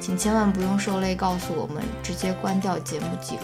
[0.00, 3.42] 请千万不用受累告诉我们，直接关掉节目即可。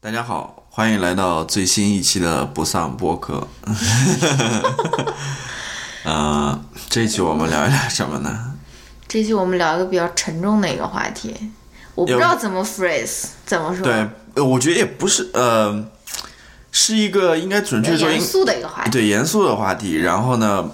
[0.00, 3.46] 大家好，欢迎来到最新一期的不丧播客。
[6.04, 8.54] 呃，这一期我们聊一聊什么呢？
[9.06, 11.50] 这期我们聊一个比较沉重的一个话题，
[11.94, 13.84] 我不知道怎么 phrase 怎么说。
[13.84, 14.08] 对，
[14.42, 15.84] 我觉得也不是呃。
[16.76, 19.94] 是一个应该准确说严肃的一个话题，对严肃的话题。
[19.94, 20.68] 然后呢，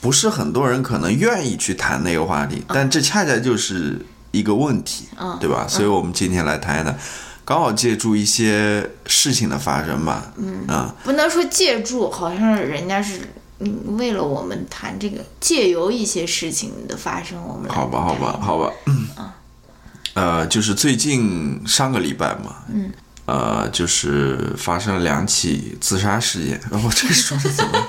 [0.00, 5.06] 不是很多人可能愿意去谈那个话题，但这恰恰就是一个问题，
[5.40, 5.66] 对吧？
[5.68, 6.98] 所以我们今天来谈一谈，
[7.44, 10.32] 刚好借助一些事情的发生吧。
[10.36, 13.20] 嗯啊，不能说借助，好像人家是
[13.58, 19.08] 嗯为了我们谈这个，借由一些事情的发生，我们好吧，好吧，好吧，嗯
[20.14, 22.90] 呃，就是最近上个礼拜嘛，嗯。
[23.26, 26.60] 呃，就是发生了两起自杀事件。
[26.72, 27.86] 我这个说的怎么？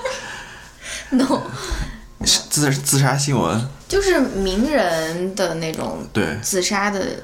[1.18, 1.42] no，
[2.22, 6.38] 自自杀新闻，就是名人的那种对。
[6.42, 7.22] 自杀的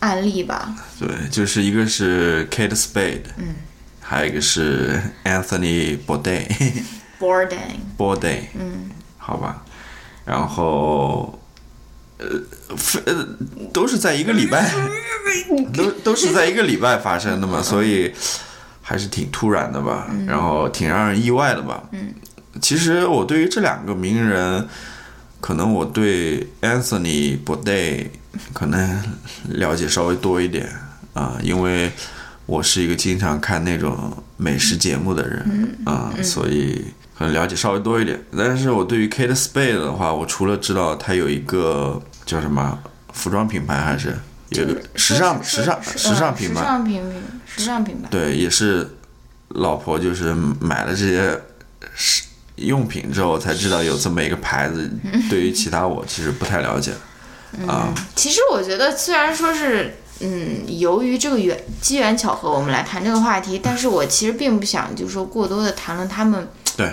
[0.00, 0.74] 案例吧。
[0.98, 3.54] 对，就是一个是 Kate Spade，嗯，
[4.00, 9.62] 还有一个是 Anthony Bourdain，Bourdain，Bourdain， 嗯，好吧，
[10.24, 11.34] 然后。
[12.20, 12.26] 呃，
[13.06, 13.28] 呃，
[13.72, 14.68] 都是在一个礼拜，
[15.72, 18.12] 都都是在一个礼拜发生的嘛，所以
[18.82, 21.84] 还是挺突然的吧，然后挺让人意外的吧。
[21.92, 22.12] 嗯，
[22.60, 24.66] 其实我对于这两个名人，
[25.40, 28.06] 可能我对 Anthony Bourdain
[28.52, 29.02] 可能
[29.48, 30.68] 了解稍微多一点
[31.14, 31.90] 啊，因为
[32.46, 36.84] 我是一个经常看那种美食节目的人啊，所以。
[37.18, 42.78] 可能了解稍微多一点，但是我对于 Kate Spade 的话，我除了知道他有一个叫什么
[43.12, 44.16] 服装品牌，还是
[44.50, 47.10] 有个时尚时尚时尚品牌，时尚品牌，
[47.44, 48.00] 时尚品。
[48.00, 48.88] 牌，对，也是
[49.48, 51.36] 老婆就是买了这些
[52.60, 54.90] 用品之后才知道有这么一个牌子。
[55.30, 56.92] 对于其他我其实不太了解
[57.66, 57.92] 啊。
[58.14, 59.94] 其实我觉得虽然说是。
[60.20, 63.60] 嗯，由于这个缘机缘巧合，我们来谈这个话题。
[63.62, 66.92] 但是我其实并不想，就是说过多的谈论他们对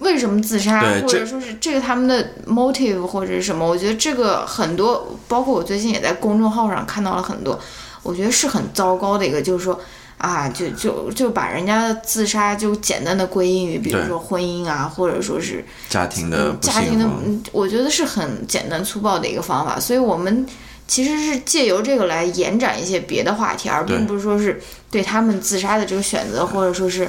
[0.00, 3.68] 为什么自杀，或者说是这个他们的 motive 或者是什么。
[3.68, 7.60] 我觉得这个很多，包括我最近也在公众号上看到了很多，
[8.02, 9.78] 我觉得是很糟糕的一个，就是说
[10.24, 17.08] 啊，就就就把人家的自杀就简单的归因于，比如说婚姻啊，或者说是家庭的家庭的，
[17.52, 19.78] 我觉得是很简单粗暴的一个方法。
[19.78, 20.46] 所以我们。
[20.86, 27.08] 其实是借由这个来延展一些别的话题，而并不是说是对他们自杀的这个选择，或者说是，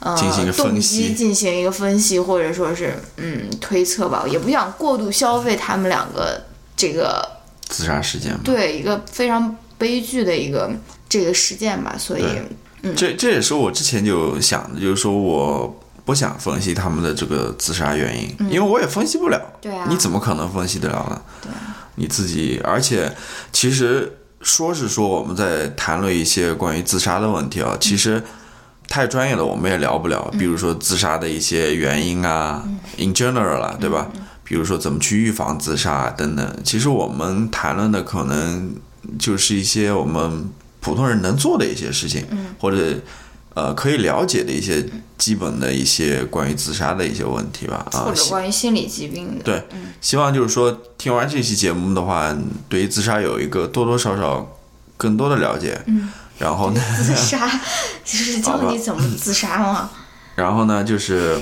[0.00, 0.14] 呃，
[0.54, 6.38] 动机进行一个分析，或者说是嗯推测吧，也不想过度消费他们两个
[6.76, 7.26] 这个
[7.66, 8.36] 自杀事件。
[8.44, 10.70] 对，一个非常悲剧的一个
[11.14, 12.24] 这个事件吧，所以，
[12.82, 19.40] 嗯，这这也是我之前就想的，就是说我不想分析他们的这个自杀原因，因为我也分析不了。
[19.60, 21.22] 对啊，你怎么可能分析得了呢？
[21.40, 21.52] 对。
[21.94, 23.14] 你自己，而且
[23.52, 28.20] 其实说是说我们在谈论一些关于自杀的问题啊，其实
[28.88, 30.28] 太专业的我们也聊不了。
[30.36, 34.08] 比如说自杀的一些原因啊，in general 啦，对吧？
[34.42, 38.74] 比如说怎么去预防自杀等等，其实我们谈论的可能
[39.16, 40.50] 就是一些我们
[40.84, 42.24] 普通人能做的一些事情，
[42.60, 42.78] 或者。
[43.56, 44.84] 呃，可以了解的一些
[45.16, 49.44] 基本的一些关于自杀的一些问题吧，啊，或者关于心理疾病的。
[49.44, 49.64] 对，
[50.00, 52.36] 希望就是说听完这期节目的话，
[52.68, 54.44] 对于自杀有一个多多少少
[54.96, 55.80] 更多的了解。
[55.86, 56.10] 嗯。
[56.36, 56.80] 然后呢？
[56.96, 57.48] 自杀
[58.04, 59.88] 就是教你怎么自杀嘛。
[60.34, 61.40] 然后呢，就是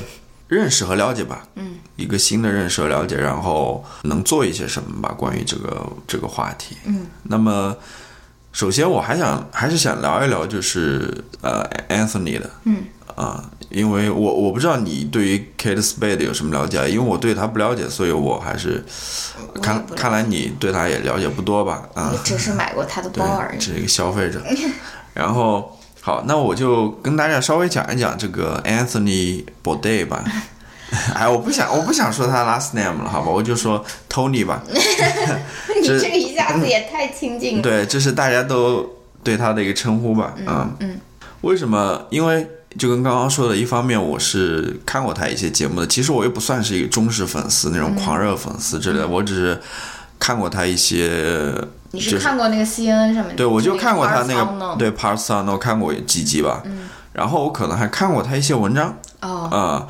[0.49, 1.49] 认识和了解吧。
[1.55, 1.77] 嗯。
[1.97, 5.15] 一个新的认识和了解，然后能做一些什么吧？
[5.17, 6.77] 关于这个这个话题。
[6.85, 7.07] 嗯。
[7.23, 7.75] 那么。
[8.53, 12.85] 首先，我还想还是想聊一聊，就是呃，Anthony 的，嗯，
[13.15, 18.85] 啊，因为我我不知道你对于 Kate Spade 有什么了解，因为我对他不了解，所以我还是
[19.63, 21.83] 看看来你对他也了解不多吧？
[21.95, 23.59] 啊我，只是买过他的对包而，已。
[23.59, 24.43] 只是一个消费者。
[25.15, 30.23] 然后好，那我就跟大家稍微讲一讲这个 Anthony Bourdain 吧。
[31.15, 34.63] 哎，我不想，我不想说他 last name 了，好吧，我就说 Tony 吧。
[34.69, 35.99] 你这
[36.61, 37.63] 也太亲近了。
[37.63, 38.89] 对，这是大家都
[39.23, 40.35] 对他的一个称呼吧。
[40.39, 41.01] 嗯嗯
[41.43, 42.07] 为什么？
[42.11, 49.61] 因为就跟刚刚说的，一方面我是看过他一些节目的，其实我又不算是一个忠实粉丝那种狂热粉丝之类的，我只是
[50.19, 51.53] 看过他一些。
[51.95, 53.37] 你是看过那个 CNN 上面？
[53.37, 56.63] 对，我就看过他那个对 Parts Unknown 看过几集吧，
[57.13, 59.87] 然后我可能还看过他一些文章，哦，啊、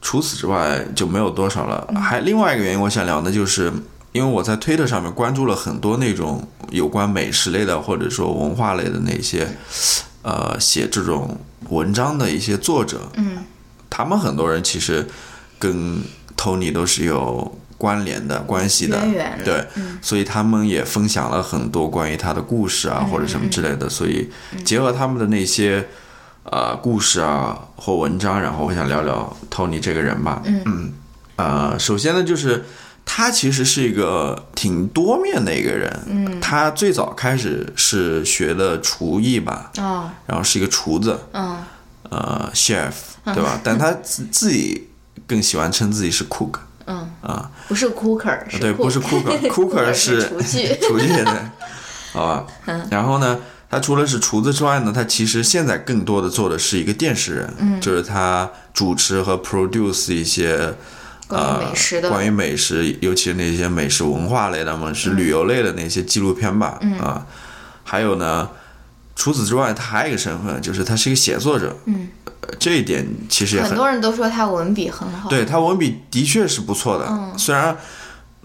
[0.00, 1.92] 除此之外就没有多少了。
[2.00, 3.72] 还另外一个原因，我想聊的就是，
[4.12, 9.46] 因为我在推特上面关注了很多那种有关美食类的或者说文化类的那些，
[10.22, 13.44] 呃，写这种文章的一些作者，嗯，
[13.88, 15.06] 他们很多人其实
[15.58, 16.02] 跟
[16.36, 19.00] Tony 都是有关联的关系的，
[19.44, 19.66] 对，
[20.02, 23.88] 所以他们也分享了很多关于他的故事啊，或者什么之类的。
[23.88, 24.28] 所以
[24.64, 25.86] 结合他们的那些
[26.44, 30.42] 呃故事啊或文章，然后我想聊聊 Tony 这个人吧。
[30.44, 30.92] 嗯
[31.36, 32.66] 呃，首先呢，就是
[33.04, 35.90] 他其实是一个挺多面的一个人。
[36.06, 41.58] 嗯，他最早开始是学的厨艺吧，哦，然后是一个厨子，嗯，
[42.10, 42.92] 呃，chef，
[43.24, 43.60] 对吧？
[43.64, 44.88] 但他自自己
[45.26, 46.58] 更喜欢称自己是 cook。
[46.86, 47.10] 嗯。
[47.22, 50.68] 啊，不是 cooker，是对不是 cooker，cooker 是是厨具。
[50.80, 51.08] 厨具。
[51.08, 51.50] 的，
[52.12, 52.46] 好吧。
[52.90, 53.38] 然后呢，
[53.68, 60.74] 他除了是厨子之外呢，他其实现在更多的做的是一个电视人，嗯，就是他主持和 produce 一些
[61.30, 67.24] 关于呃美食的关于美食，尤其是那些美食文化类的嘛，是旅游类的那些纪录片吧，嗯啊，
[67.84, 68.50] 还有呢。
[69.16, 71.76] 除此之外，他还有一个身份，就是他是一个写作者。
[71.84, 72.08] 嗯，
[72.58, 75.28] 这一点其实也很多人都说他文笔很好。
[75.28, 77.06] 对他文笔的确是不错的，
[77.36, 77.76] 虽然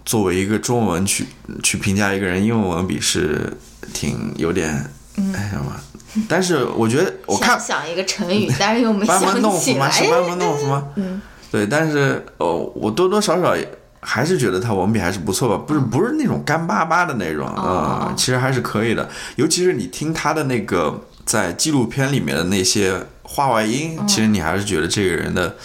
[0.03, 1.27] 作为一个中文去
[1.63, 3.55] 去评价一个人英文文笔是
[3.93, 4.69] 挺有点，
[5.33, 5.73] 哎什么，
[6.27, 9.89] 但是我觉得我看想想一个成语，但是又没 班门弄想起来斧吗？。
[9.91, 10.87] 是班门弄斧吗？
[10.97, 13.55] 嗯，对，但是哦，我多多少少
[14.01, 22.93] 还是觉得他文笔还是不错吧，不是不是那种干巴巴的那种啊、哦其实还是可以的，尤其是你听他的那个在纪录片里面的那些
[23.23, 25.55] 话外音，其实你还是觉得这个人的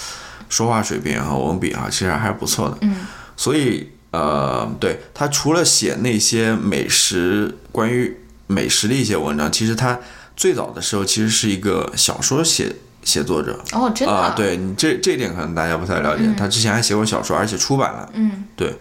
[0.48, 2.78] 说话水平和文笔啊，其实还是不错的。
[2.80, 2.96] 嗯，
[3.36, 8.16] 所以呃，对他除了写那些美食关于
[8.46, 9.98] 美食的一些文章，其实他
[10.34, 13.58] 最早的时候其实是一个小说写写作者。
[13.72, 18.08] 哦，真的啊，对你这这一点可能大家不太了解，他之前还写过小说，而且出版了。
[18.14, 18.76] 嗯，对，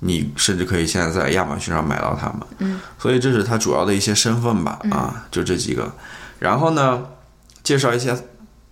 [0.00, 2.40] 你甚至可以现在在亚马逊上买到他们。
[2.58, 5.92] 嗯，所以这是他主要的一些身份吧，啊，就这几个。
[6.38, 7.06] 然后呢，
[7.62, 8.16] 介绍一些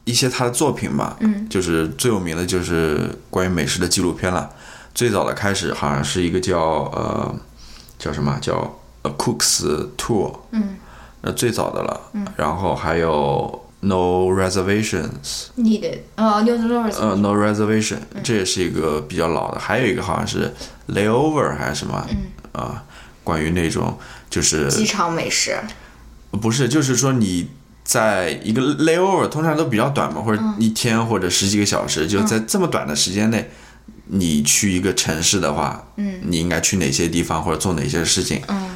[0.05, 1.17] 一些他的作品吧。
[1.21, 4.51] 嗯，就是最有名的就是关于美食的纪录片了。
[4.95, 7.35] 最早的开始好像是一个叫呃
[7.99, 8.55] 叫什么叫
[9.03, 10.35] A Cook's Tour。
[10.51, 10.77] 嗯，
[11.21, 12.01] 那最早的了。
[12.15, 15.47] 嗯，然后还有 No Reservations。
[15.57, 20.53] needed 呃，No Reservation，这也是一个比较老的，还有一个好像是
[20.89, 22.07] Layover 还是什么，
[22.53, 22.83] 啊、
[23.23, 23.97] 关于那种
[24.29, 25.57] 就是机场美食。
[26.33, 27.49] 不是，就是说你
[27.85, 33.49] 在一个 Layover 通常都比较短嘛，或者一天或者十几个小时，就在这么短的时间内，
[34.07, 38.71] 你去一个城市的话，嗯，你应该去哪些地方或者做哪些事情，嗯，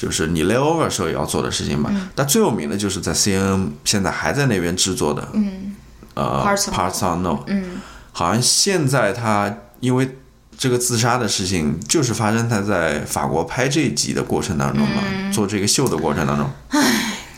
[0.00, 1.92] 就是你 Layover 时候也要做的事情吧。
[2.14, 5.76] 但最有名的就是在 CNN 现在还在那边制作的，嗯。
[6.14, 7.82] 呃 Parts Unknown 嗯。
[8.12, 10.16] 好像现在他因为
[10.56, 16.50] 这个自杀的事情，就是发生他在法国拍这一集的过程当中嘛，做这个秀的过程当中，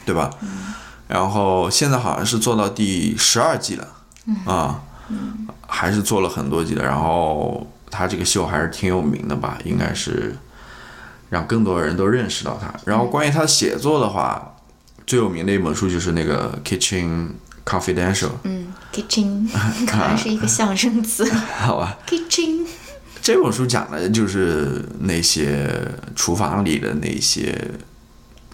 [0.07, 0.31] 对吧？
[1.09, 3.89] 然后现在好像是做到第十二季了，
[4.47, 4.81] 啊，
[5.67, 6.83] 还是做了很多季的。
[6.83, 10.37] 然后他这个秀还是挺有名的吧，应该是
[11.33, 12.71] 让更多人都认识到他。
[12.85, 14.55] 然后关于他写作的话，
[15.07, 17.29] 最有名的一本书就是那个《Kitchen
[17.65, 19.49] Confidential》，嗯，kitchen
[19.89, 21.25] 可能是一个象声词。
[21.57, 21.97] 好吧。
[22.07, 22.67] kitchen
[23.23, 25.71] 这本书讲的就是那些
[26.15, 27.59] 厨房里的那些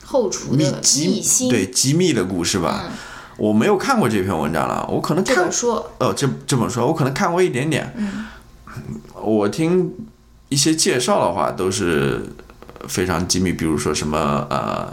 [0.05, 1.51] 后厨的秘机密。
[1.51, 2.85] 对机密的故事吧。
[3.37, 7.93] 我没有看过这篇文章了，我可能看这本书哦，这这本书我可能看过一点点。
[9.15, 9.93] 我听
[10.49, 12.23] 一些介绍的话都是
[12.87, 14.93] 非常机密，比如说什么呃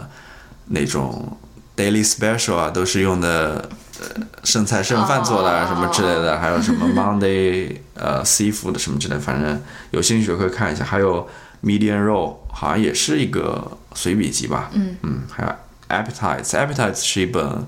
[0.66, 1.36] 那种
[1.76, 3.68] daily special 啊，都是用的
[4.00, 10.84] 呃剩菜剩饭做的啊哦什么之类的，还有什么 Monday 呃 seafood 什么之类的，反正有兴趣可以看一下。
[10.84, 11.28] 还有
[11.62, 14.96] medium roll 好像也是一个随笔集吧，嗯。
[15.02, 15.52] 嗯，还有
[15.88, 17.66] appetites appetites 是一本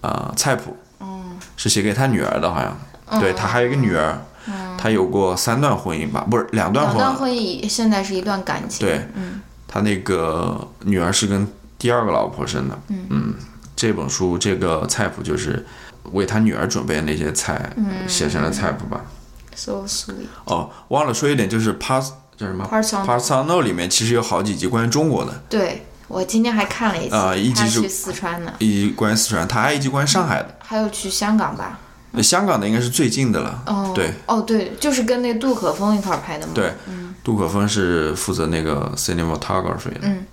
[0.00, 0.76] 呃菜谱，
[1.56, 2.70] 是写给他女儿的，好像。
[2.70, 4.18] 嗯对他还有一个女儿，
[4.78, 6.98] 他有过三段婚姻吧，不是两段婚姻。
[6.98, 8.86] 两段婚姻现在是一段感情。
[8.86, 11.46] 对，嗯他那个女儿是跟
[11.78, 12.78] 第二个老婆生的。
[12.88, 13.34] 嗯
[13.74, 15.66] 这本书这个菜谱就是
[16.12, 19.00] 为他女儿准备的那些菜嗯写成了菜谱吧。
[19.54, 20.26] ，so sweet。
[20.44, 30.54] 哦，忘了说一点，就是 Parts 叫什么 Parts on No 里面其实有好几集关于中国的，对我今天还看了一集，啊一集是去四川的，一集关于四川，他还有一集关于上海的。
[30.60, 31.80] 还有去香港吧。
[32.14, 33.62] 呃香港的应该是最近的了。
[33.66, 36.52] 哦，对，哦对，就是跟那杜可风一块儿拍的嘛。
[36.54, 36.72] 对，
[37.22, 40.00] 杜可风是负责那个 cinematography 的。
[40.02, 40.24] 嗯。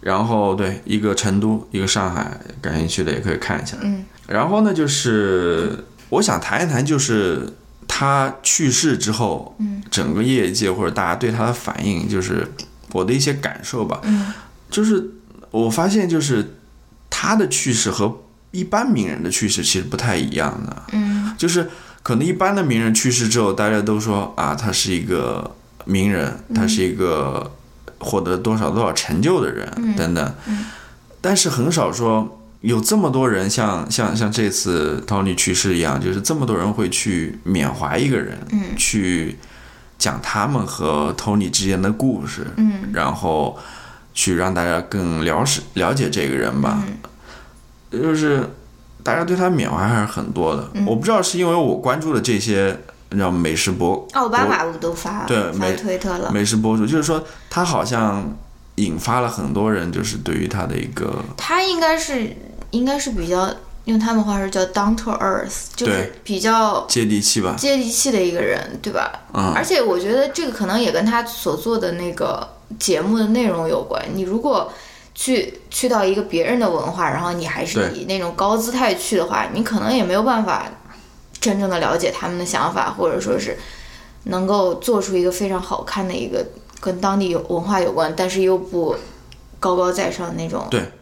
[0.00, 3.76] 然后对，一个成都，一个上海，感兴趣的也可以看一下。
[3.80, 4.04] 嗯。
[4.28, 7.52] 然后呢，就是我想谈一谈，就是
[7.88, 12.46] 他去世之后，嗯，整个业界或者大家对他的反应，就是
[12.92, 14.00] 我的一些感受吧。
[14.04, 14.32] 嗯。
[14.70, 15.10] 就是
[15.50, 16.56] 我发现，就是
[17.08, 18.20] 他的去世和
[18.56, 20.82] 一般名人的去世其实不太一样的。
[20.92, 21.34] 嗯。
[21.36, 21.68] 就是
[22.02, 25.50] 可能一般的名人去世之后，大家都说啊，他是一个
[25.84, 27.52] 名人，他是一个
[27.98, 30.34] 获得多少多少成就的人、等等，
[31.20, 38.62] 但是很少说有这么多人像像像这次 Tony 去世一样，就是这么多人会去缅怀一个人，嗯。
[38.76, 39.36] 去
[39.98, 42.90] 讲他们和 Tony 之间的故事，嗯。
[42.92, 43.58] 然后
[44.14, 46.82] 去让大家更了解了解这个人吧。
[46.86, 46.94] 嗯
[47.90, 48.48] 就是
[49.02, 50.68] 大家对他缅怀还是很多的。
[50.74, 52.76] 嗯我不知道是因为我关注的这些，
[53.10, 56.30] 你知道美食博奥巴马我都发发对美推特了？
[56.32, 58.36] 美食博主，就是说他好像
[58.76, 62.36] 引发了很多人就是对于他的一个他应该是
[62.72, 63.48] 应该是比较
[63.84, 67.54] 用他们话说叫 down to earth，就是比较接地气吧。
[67.56, 69.12] 接地气的一个人，对吧？
[69.32, 72.46] 嗯而且我觉得这个可能也跟他所做的那个
[72.80, 74.04] 节目的内容有关。
[74.12, 74.72] 你如果
[75.16, 80.70] 去去到一个别人的文化，然后你还是以那种高姿态去的话，你可能也没有办法
[81.40, 83.56] 真正的了解他们的想法，或者说是
[84.24, 86.46] 能够做出一个非常好看的一个
[86.80, 88.94] 跟当地有文化有关，但是又不
[89.58, 90.66] 高高在上的那种。
[90.70, 90.92] 对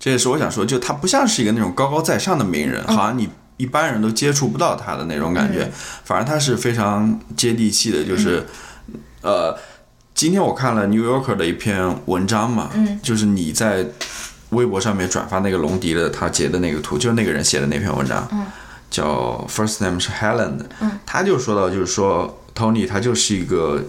[0.00, 2.96] 这也是我想说，就他不像是一个那种高高在上的名人，嗯。
[2.96, 5.70] 好像你一般人都接触不到他的那种感觉，
[6.02, 8.44] 反而他是非常接地气的，就是、
[8.88, 9.00] 嗯。
[9.22, 9.56] 呃，
[10.14, 12.98] 今天我看了《New Yorker》的一篇文章嘛，嗯。
[13.02, 13.86] 就是你在
[14.50, 18.46] 微博上面转发那个龙迪的他截的那个图，就是那个人写的那篇文章，嗯。
[18.90, 20.92] 叫 First Name 是 Helen 的，嗯。
[21.04, 23.82] 他就说到，就是说 Tony 他就是一个，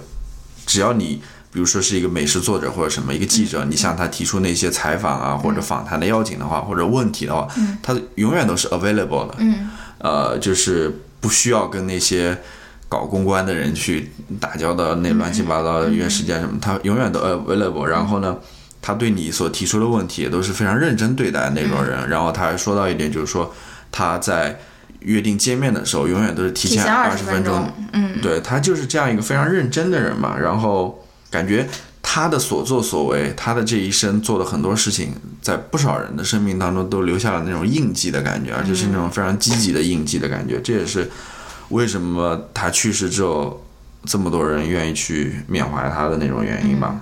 [0.66, 1.22] 只要你。
[1.52, 7.48] 比如说是一个美食作者或者什么一个记者，你向他提出那些采访啊或者访谈的要紧的话或者问题的话，
[7.82, 9.36] 他永远都是 available 的。
[9.38, 9.70] 嗯。
[10.00, 12.38] 呃，就是不需要跟那些
[12.96, 14.10] 搞公关的人去
[14.40, 17.84] 打交道，那乱七八糟的约时间什么，他永远都 available。
[17.84, 18.38] 然后呢，
[18.82, 22.08] 他对你所提出的问题也都是非常认真对待的那种人。
[22.08, 23.54] 然后他还说到一点，就是说
[23.92, 24.58] 他在
[25.02, 31.68] 约定见面的时候，永远都是提前二二十分分钟，嗯对他就是这样一个非常认真的人嘛，然后感觉
[32.02, 35.10] 他的所作所为，他的这一生做的很多事情，
[35.42, 40.62] 在不少人的生命当中都留下了那种印记的感觉，而且是那种非常积极的印记的感觉。
[40.62, 41.12] 这也是
[41.70, 43.66] 为什么他去世之后，
[44.06, 47.00] 这么多人愿意去缅怀他的那种原因吧。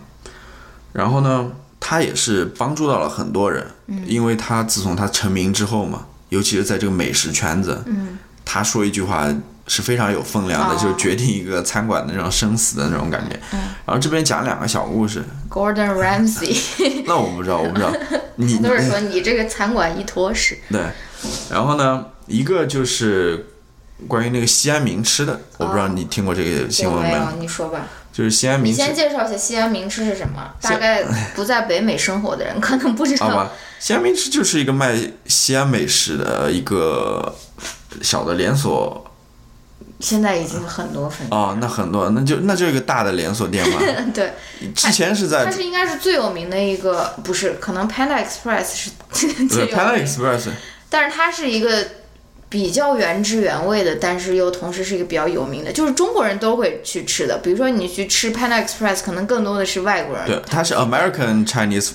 [0.91, 3.65] 然后呢，他也是帮助到了很多人，
[4.05, 8.17] 因为他自从他成名之后嘛，尤其是在这个美食圈子，嗯。
[8.45, 9.33] 他说一句话
[9.67, 10.77] 是非常有分量的，哦。
[10.77, 13.39] 就是决定一个餐馆的那种生死的那种感觉。
[13.85, 17.91] 然后这边讲两个小故事，，Gordon Ramsay 那我不知道，我不知道。
[18.35, 20.59] 你 都是说你这个餐馆一坨屎。
[20.69, 20.81] 对，
[21.49, 23.45] 然后呢，一个就是
[24.07, 27.31] 关于那个西安名吃的，我不知道你听过这个新闻没有？
[27.39, 27.81] 你说吧。
[28.11, 30.53] 就是西安名吃先介绍一下西安名吃是什么？
[30.61, 33.27] 大概不在北美生活的人可能不知道。
[33.27, 34.95] 好吧，西安名吃就是一个卖
[35.25, 37.35] 西安美食的一个
[38.03, 39.03] 小的连锁
[39.99, 41.29] 现在已经很多分店。
[41.31, 43.79] 哦，那很多，那就那就一个大的连锁店嘛。
[44.13, 44.33] 对，
[44.75, 50.49] 之前是在它是应该是最有名的一个，不是，可能 Panda Express 是最对有 Panda，Express，
[50.87, 51.83] 但是它是一个
[52.53, 57.35] 比较原汁原味的，但是又同时是一个比较有名的，就是中国人都会去吃的。
[57.39, 60.27] 比如说你去吃 Panda Express，可能更多的是外国人。
[60.27, 61.93] 对，它是 American Chinese，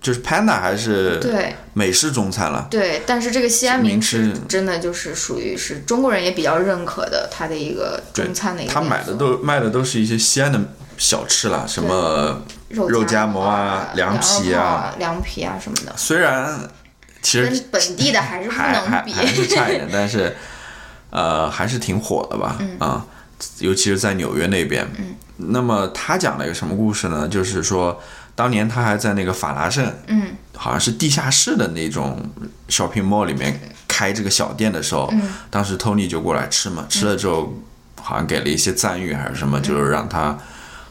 [0.00, 2.66] 就是 Panda 还是对美式中餐了。
[2.68, 8.80] 对，但是这个西安名名吃吃真的就是属于是中国人也比较认可的，它的一个中餐的一个他。
[8.80, 10.60] 买的都卖的都是一些西安的
[10.98, 16.68] 小吃啦，什么肉肉夹馍馍啊凉皮啊啊、凉皮啊什么的，虽然
[17.22, 19.12] 其实跟本地的还是不还能比。
[19.12, 20.36] 还还是差一点，但是
[21.10, 23.06] 呃还是挺火的吧，嗯啊，
[23.60, 24.86] 尤其是在纽约那边。
[25.36, 27.26] 那么他讲了一个什么故事呢？
[27.26, 28.00] 就是说
[28.34, 32.20] 当年他还在那个法拉盛，嗯好像是地下室的那种
[32.68, 37.54] shopping mall 里面开开这个小店的时候，嗯当时 Tony 就过来吃嘛，吃了之后
[38.00, 40.36] 好像给了一些赞誉还是什么，嗯就是让他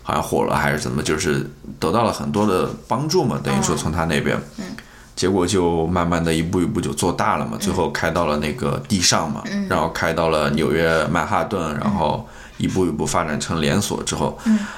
[0.03, 4.37] 好像火了还是怎么，就是得到了很多的帮助嘛，等于说从他那边。
[5.15, 12.27] 结果就慢慢的一步一步就做大了嘛，最后开到了那个地上嘛，然后开到了纽约曼哈顿，然后
[12.57, 14.37] 一步一步发展成连锁之后，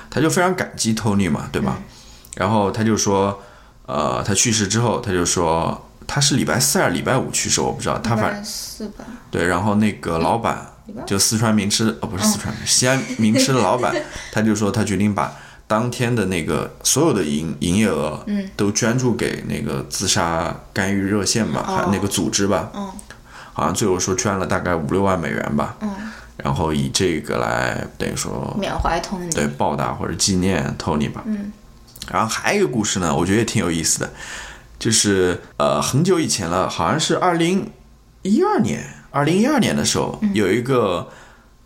[0.09, 1.77] 他就非常感激 Tony 嘛，对吧？
[2.35, 3.39] 然后他就说，
[3.85, 10.65] 呃，他去世之后，他就说他是礼拜四还是礼拜五去世，我不知道，他反礼拜四吧，对，然后那个老板
[11.05, 13.95] 就四川名吃哦不是四川， 西安名吃的老板，
[14.31, 15.31] 他就说他决定把
[15.73, 22.91] 当天的那个所有的营营业额，嗯，都捐助给那个自杀干预热线吧，还那个组织吧，嗯，
[23.53, 25.89] 好像最后说捐了大概五六万美元吧，嗯，
[26.37, 31.51] 然后以这个来等于说缅怀 Tony，对报答或者纪念 Tony 吧，嗯，
[32.11, 34.13] 然后还有一个故事呢，我觉得也挺有意思的，
[34.77, 37.67] 就是呃很久以前了，好像是二零
[38.21, 41.09] 一二年，二零一二年的时候，有一个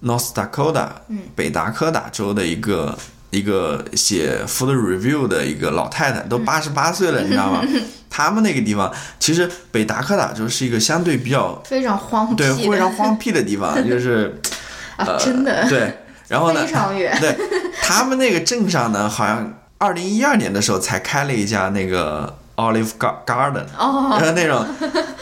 [0.02, 1.20] North Dakota，嗯。
[1.36, 2.98] 北达科达州的一个
[3.30, 7.62] 一个写 food review 的一个老太太，都八十八岁了，你知道吗？
[8.10, 14.40] 他们那个地方，其实北达科达州是一个相对比较非常荒僻对，非常荒僻的地方， 就是
[14.96, 17.36] 啊，真的，对，然后呢非，常远，对
[17.82, 24.66] 他们那个镇上呢，好像二零一二年的时候才开了一家那个 Olive Gar- Garden，哦，呃，那种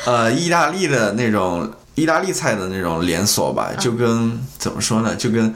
[0.05, 5.53] 呃意大利的那种意大利菜的那种连锁吧，就跟怎么说呢，就跟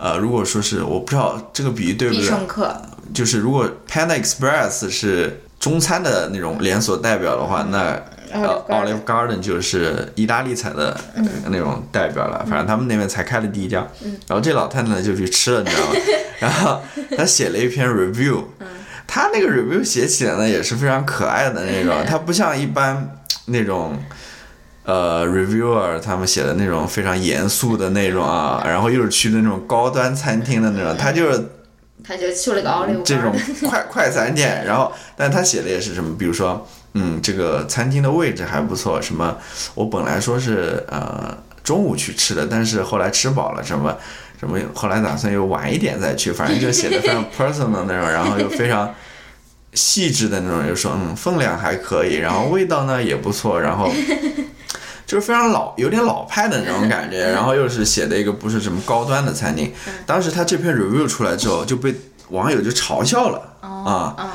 [0.00, 2.74] 呃，如果说是我不知道这个比喻对不必对，胜客，
[3.12, 8.00] 就是如果 Panda Express 是中餐的那种连锁代表的话，那
[8.32, 12.44] 呃 Olive Garden 就是意大利菜的呃那种代表了。
[12.48, 13.86] 反正他们那边才开了第一家，
[14.26, 15.92] 然后这老太太呢就去吃了，你知道吗？
[16.40, 16.80] 然后
[17.16, 18.42] 她写了一篇 review，
[19.06, 23.98] 她那个 review 写起来呢也是非常可爱的那种， 她不像一般那种。
[24.90, 31.44] 呃，reviewer 他们写的那种非常严肃的那种啊，然后又是去那种高端餐厅的那种，他就是
[32.02, 33.32] 他就去了个这种
[33.68, 39.36] 快 快餐店，然后，但他写的也是什么，比如说，嗯，这个餐厅的位置还不错，什么，
[39.76, 43.96] 我本来说是呃中午去吃的，但是后来吃饱了，什么
[44.40, 48.92] 什么，后来打算又晚一点再去，反正就写的非常 personal 的那种，然后又非常
[49.72, 53.88] 细致的那种，就说嗯分量还可以，然后 味道呢也不错，然后。
[55.10, 59.72] 就是非常老，有点老派的那种感觉， 然后又是写的一个不是什么高端的餐厅。
[60.06, 61.92] 当时他这篇 review 出来之后，就被
[62.28, 64.14] 网友就嘲笑了啊。
[64.16, 64.30] 嗯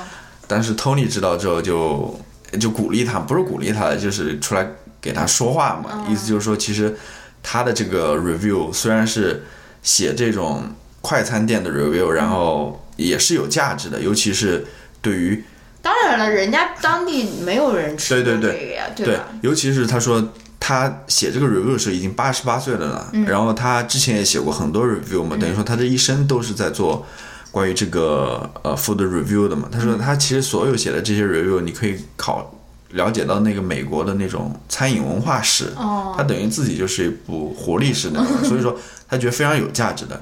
[0.47, 2.19] 但是 Tony 知道之后就
[2.59, 4.67] 就鼓励他，不是鼓励他的，就是出来
[4.99, 6.05] 给他说话嘛。
[6.09, 6.93] 意思就是说，其实
[7.41, 9.45] 他的这个 review 虽然是
[9.81, 10.61] 写这种
[10.99, 14.65] 快餐店的 review，然后也是有价值的，尤其是
[15.01, 15.41] 对于
[15.81, 20.31] 当然了，人家当地没有人吃对对对过这个呀，对吧？，尤其是他说
[20.67, 27.05] 他写这个 review 的时候已经八十八岁了呢，然后他之前也写过很多 review 嘛，等于说他这一生都是在做
[27.51, 29.69] 关于这个呃 food review 的嘛。
[29.71, 32.51] 他说他其实所有写的这些 review，你可以考
[32.93, 36.15] 了解到那个美国的那种餐饮文化史，哦。
[36.17, 38.75] 他等于自己就是一部活历史那种，所以说
[39.07, 40.19] 他觉得非常有价值的。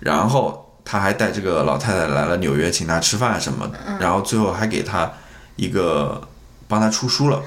[0.00, 5.08] 然后他还带这个老太太来了纽约，请她吃饭什么的，然后最后还给她
[5.54, 6.20] 一个
[6.66, 7.40] 帮她出书了，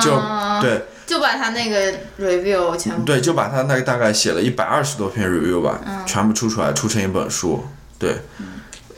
[0.00, 0.82] 就嗯对。
[1.06, 3.04] 就把他那个 review 全部。
[3.04, 6.02] 对，就把他那个大概写了一百二十多篇 review 吧，嗯。
[6.06, 7.62] 全部出出来，出成一本书。
[7.98, 8.16] 对，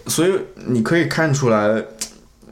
[0.07, 0.33] 所以
[0.67, 1.83] 你可以看出来，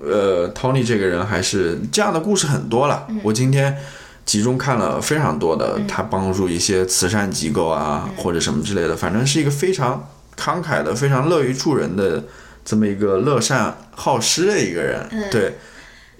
[0.02, 3.06] 呃，Tony 这个人还是这样的故事很多了。
[3.08, 3.20] 嗯。
[3.22, 3.76] 我今天
[4.24, 8.14] 集中看了非常多的，他帮助一些慈善机构啊，嗯。
[8.16, 12.22] 或者什么之类的，反正是一个非常慷慨的、非常乐于助人的
[12.64, 15.06] 这么一个乐善好施的一个人。
[15.10, 15.24] 嗯。
[15.30, 15.56] 对，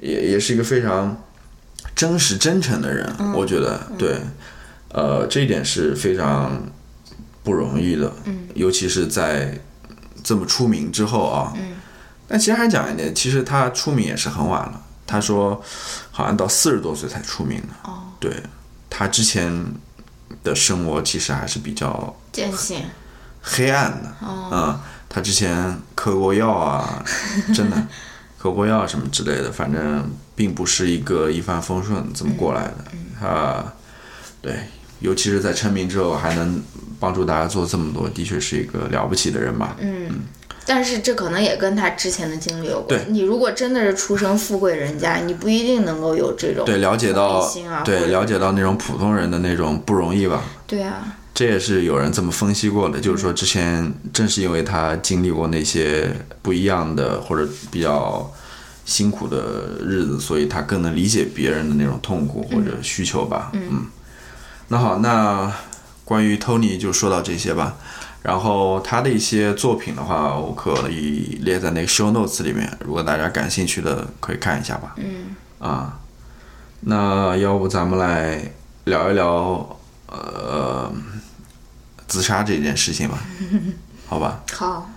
[0.00, 1.22] 也也是一个非常
[1.94, 4.20] 真实真诚的人，嗯我觉得对。
[4.90, 6.62] 呃，这一点是非常
[7.42, 9.58] 不容易的，嗯尤其是在
[10.22, 11.52] 这么出名之后啊。
[11.56, 11.74] 嗯
[12.26, 14.80] 但其实还讲一点，其实他出名也是很晚了。
[15.06, 15.62] 他说，
[16.10, 17.68] 好像到四十多岁才出名的。
[17.90, 18.32] 哦，对
[18.88, 19.66] 他之前
[20.42, 22.82] 的生活其实还是比较艰辛，
[23.42, 24.08] 黑暗的。
[24.20, 27.04] 哦嗯，他之前嗑过药啊，
[27.54, 27.76] 真的
[28.44, 32.84] 嗑过药什么之类的，反正并不是一个一帆风顺这么过来的。
[33.18, 33.64] 他，
[34.42, 34.54] 对，
[35.00, 36.62] 尤其是在成名之后还能
[37.00, 39.74] 帮助大家做这么多，的确是一个了不起的人吧。
[39.80, 40.10] 嗯。
[40.66, 42.88] 但是这可能也跟他之前的经历有关。
[42.88, 47.50] 对你如果真的是出身富贵人家，你不一定能够有这种对，了解到
[47.82, 50.42] 对了解到那种普通人的那种不容易吧。
[50.66, 58.32] 对啊，这也是有人这么分析过的，就是说之前正是因为他经历过那些不一样的或者比较
[58.84, 63.50] 辛苦的日子，所以他更能理解别人的那种痛苦或者需求吧。
[63.52, 63.86] 嗯
[64.68, 65.52] 那好，那
[66.04, 67.76] 关于 Tony 就说到这些吧。
[68.22, 74.94] 然后他的一些作品的话，我可以列在那个 show notes 里面，如果大家感兴趣的可以看一下吧。
[74.96, 75.98] 嗯啊，
[76.80, 78.52] 那要不咱们来
[78.84, 80.90] 聊一聊呃
[82.06, 83.18] 自杀这件事情吧，
[84.06, 84.42] 好吧？
[84.52, 84.90] 好，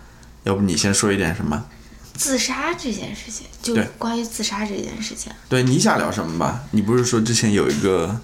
[0.44, 1.66] 要不你先说一点什么？
[2.14, 6.64] 自杀这件事情，就对关于自杀这件事情，对，你想聊什么吧？
[6.72, 8.20] 你不是说之前有一个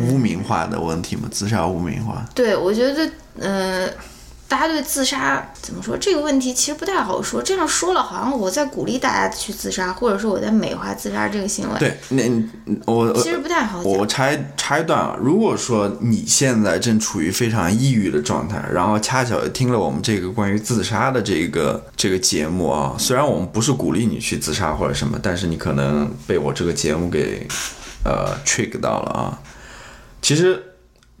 [0.00, 1.28] 污名化的问题吗？
[1.30, 2.26] 自杀污名化。
[2.34, 3.88] 对我觉得，呃，
[4.52, 7.40] 大家对自杀怎么说这个问题其实不太好说。
[7.40, 12.46] 这样说了，好像我在鼓励大家去自杀，或者说我在美化自杀这个行为，对，那你
[12.84, 13.90] 我我其实不太好讲。
[13.90, 27.48] 我插一插一段啊，如果说你现在正处于非常抑郁的状态，然后恰巧听了我们这个关于自杀的这个这个节目啊，虽然我们不是鼓励你去自杀或者什么，但是你可能被我这个节目给
[28.04, 29.38] 呃 trick 到了啊。
[30.20, 30.62] 其实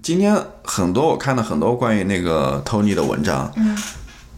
[0.02, 3.78] 今天很多我看了很多关于那个 Tony 的文章，嗯。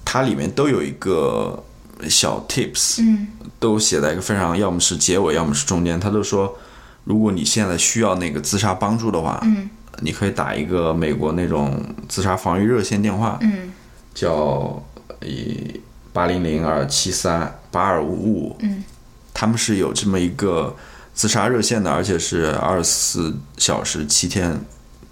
[0.05, 1.65] 它里面都有一个
[2.09, 3.29] 小 tips，嗯。
[3.59, 5.99] 都写在一个非常，要么是结尾，要么是中间。
[5.99, 6.57] 他都说，
[7.05, 9.71] 如果你现在需要那个自杀帮助的话，嗯。
[10.01, 13.73] 你可以打一个美国那种自杀防御热线电话，嗯。
[14.13, 14.85] 叫
[15.23, 15.81] 一
[16.13, 18.85] 八零零二七三八二五五，嗯，
[19.33, 20.77] 他们是有这么一个
[21.15, 24.61] 自杀热线的，而且是二十四小时七天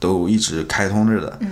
[0.02, 1.38] 都一直开通着的。
[1.40, 1.50] 嗯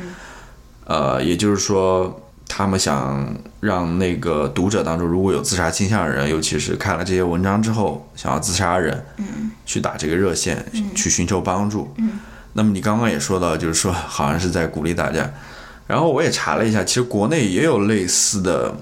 [0.87, 11.95] 呃，也就是说，他们想让那个读者当中，如果有自杀倾向的人，尤其是看了这些文章之后想要自杀的人，嗯去打这个热线，去寻求帮助。
[11.99, 12.19] 嗯
[12.55, 15.31] 那么你刚刚也说到，就是说好像是在鼓励大家。
[15.87, 18.75] 然后我也查了一下，其实国内也有类似的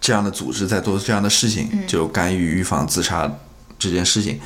[0.00, 3.28] 这样的组织在做这样的事情，就干预预防自杀
[3.76, 4.38] 这件事情。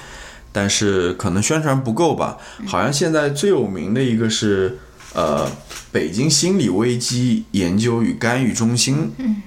[0.52, 2.36] 但是可能宣传不够吧？
[2.66, 4.78] 好像现在最有名的一个是
[5.14, 5.48] 呃
[5.92, 9.42] 北京心理危机研究与干预中心，嗯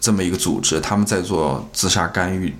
[0.00, 2.54] 这么一个组织，他们在做自杀干预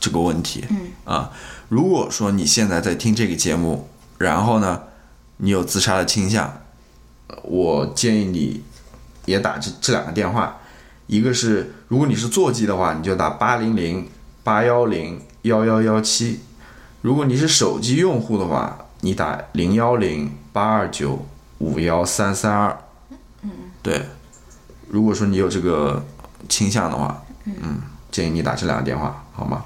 [0.00, 0.64] 这个问题。
[0.68, 1.30] 嗯啊，
[1.68, 3.88] 如果说你现在在听这个节目，
[4.18, 4.82] 然后呢，
[5.36, 6.60] 你有自杀的倾向，
[7.28, 8.62] 呃我建议你
[9.26, 10.58] 也打这这两个电话，
[11.06, 14.08] 一个是如果你是座机的话，你就打八零零
[14.42, 16.40] 八幺零幺幺幺七；
[17.06, 21.24] 如果你是手机用户的话，你打零幺零八二九
[21.58, 22.76] 五幺三三二。
[23.42, 24.02] 嗯，对，
[24.88, 26.04] 如果说你有这个
[26.48, 29.64] 倾向的话，嗯，建议你打这两个电话，好吗？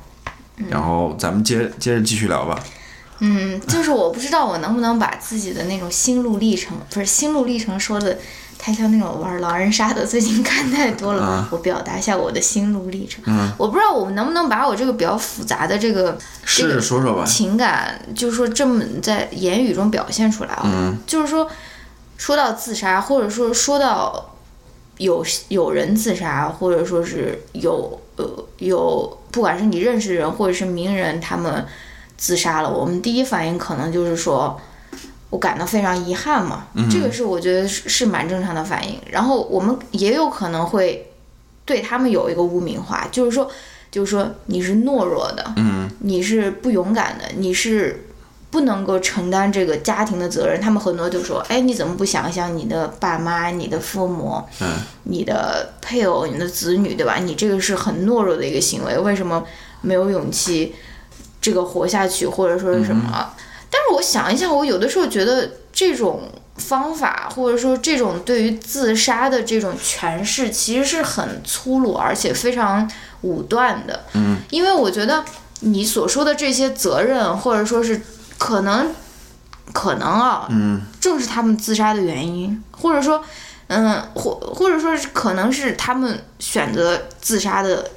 [0.68, 2.62] 然后咱们接接着继续聊吧。
[3.20, 8.18] 嗯，就是我不知道我能不能把自己的那种心路历程，不是心路历程说的
[8.62, 13.24] 太像那种玩狼人杀的，最近看太多了，啊我表达一下我的心路历程。
[13.26, 17.24] 嗯我不知道我能不能把我这个比较复杂的这个试着说说吧。
[17.24, 20.62] 情感，就是说这么在言语中表现出来啊。
[20.66, 21.48] 嗯就是说，
[22.18, 24.34] 说到自杀，或者说说到
[24.98, 28.26] 有有人自杀，或者说是有呃
[28.58, 31.66] 有，不管是你认识的人或者是名人，他们
[32.18, 34.60] 自杀了，我们第一反应可能就是说。
[35.30, 39.00] 我感到非常遗憾嘛，这个是我觉得是是蛮正常的反应。
[39.10, 41.10] 然后我们也有可能会
[41.64, 43.48] 对他们有一个污名化，就是说，
[43.90, 48.08] 就是说你是懦弱的，嗯你是不勇敢的，你是
[48.50, 50.60] 不能够承担这个家庭的责任。
[50.60, 54.68] 他们很多就说：“哎，你怎么不想想你的爸妈、你的父母、嗯
[55.04, 57.18] 你的配偶、你的子女，对吧？
[57.18, 59.44] 你这个是很懦弱的一个行为，为什么
[59.80, 60.74] 没有勇气
[61.40, 63.30] 这个活下去，或者说是什么？”但
[63.90, 66.22] 是我想一想，我有的时候觉得这种
[66.56, 72.90] 方法，或者说这种对于自杀的这种诠释，其实是很粗鲁而且非常
[73.22, 74.04] 武断的。
[74.12, 75.24] 嗯，因为我觉得
[75.60, 78.00] 你所说的这些责任，或者说是
[78.38, 78.94] 可能，
[79.72, 83.22] 可能啊，嗯正是他们自杀的原因，或者说，
[83.68, 87.90] 嗯，或或者说是可能是他们选择自杀的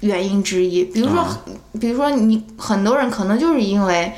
[0.00, 0.84] 原因之一。
[0.84, 1.40] 比如说，啊
[1.80, 4.12] 比如说你很多人可能就是因为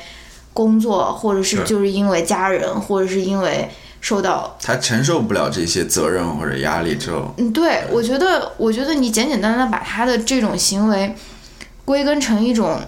[0.55, 3.69] 工作，或者是是就是因为家人，或者是因为
[4.01, 11.15] 受到他承受不了这些责任或者压力之后，嗯，对，我觉得，我觉得你简简单单把他的这种行为
[11.85, 12.81] 归根成一种，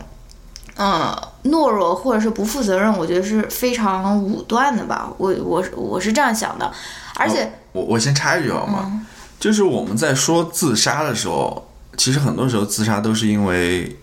[0.76, 5.11] 嗯，懦弱或者是不负责任，我觉得是非常武断的吧。
[5.18, 6.70] 我我是我是这样想的，
[7.16, 9.07] 而且，我我先插一句好吗？
[9.40, 13.96] 就是我们在说自杀的时候，其实很多时候自杀都是因为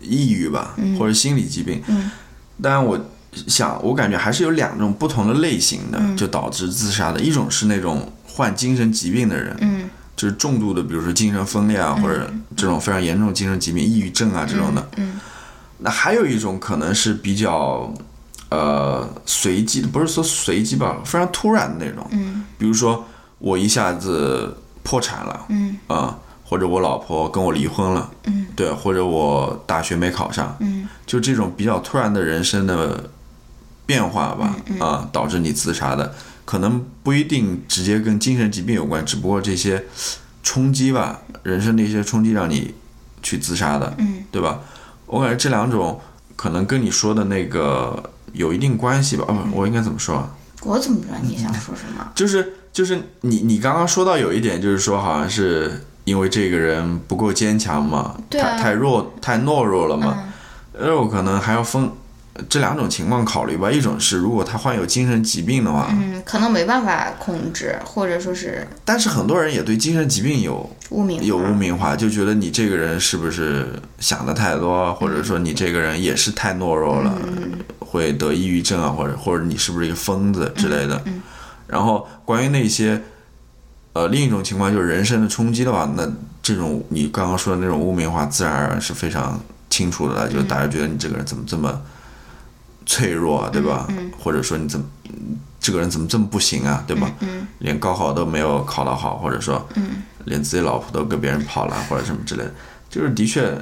[0.00, 1.82] 抑郁吧，或者心理疾病。
[1.86, 2.10] 嗯
[2.62, 2.98] 但我
[3.46, 7.20] 想，我感觉还是有两种不同的类型的，就导致自杀的。
[7.20, 14.88] 一种是那种患精神疾病的人，嗯就是重度的，比如说精神分裂啊，或者这种非常严重的精神疾病，抑郁症啊这种的。
[14.96, 15.20] 嗯
[15.78, 17.92] 那还有一种可能是比较
[18.48, 22.06] 呃随机，不是说随机吧，非常突然的那种。
[22.12, 23.04] 嗯比如说
[23.38, 33.10] 我一下子破产了，嗯啊、或者我老婆跟我离婚了，嗯对，或者我大学没考上，嗯就这种比较突然的人生的
[33.86, 39.84] 变化吧，嗯啊，导致你自杀的，可能不一定直接跟精神疾病有关，只不过这些
[40.42, 42.74] 冲击吧，人生的一些冲击让你
[43.22, 44.60] 去自杀的，嗯对吧？
[45.06, 46.00] 我感觉这两种
[46.36, 50.30] 可能跟你说的那个有一定关系吧，啊，不，我应该怎么说啊？
[50.62, 52.10] 我怎么知道你想说什么？
[52.14, 58.56] 就是就是你你刚刚说到有一点，就是说好像是因为这个人不够坚强嘛，对啊。
[58.56, 60.24] 太太弱太懦弱了嘛，
[60.76, 60.88] 嗯。
[60.88, 61.90] 呃，我可能还要分
[62.48, 63.70] 这两种情况考虑吧。
[63.70, 71.24] 一种是如果他患有精神疾病的话，嗯，可能没办法控制，或者说是但是很多人也对精神疾病有污名化。
[71.24, 73.68] 有污名化，就觉得你这个人是不是
[74.00, 77.52] 想的太多，或者说你这个人也是太懦弱了，嗯。
[77.78, 81.00] 会得抑郁症啊，或者或者你是不是一个疯子之类的。
[81.04, 81.22] 嗯。
[81.68, 83.00] 然后关于那些，
[83.94, 86.06] 呃，另一种情况就是人生的冲击的话，那
[86.42, 91.80] 这种你刚刚说的那种污名化，自然而然是非常清楚的了，就是大家觉得你这个人怎么这么
[92.84, 93.86] 脆弱啊，对吧？
[93.88, 94.84] 嗯或者说你怎么
[95.60, 97.10] 这个人怎么这么不行啊，对吧？
[97.20, 102.52] 嗯连高考都没有考得好，或者说嗯，连自己老婆都跟别人跑了，或者什么之类的，
[102.90, 103.56] 就是的确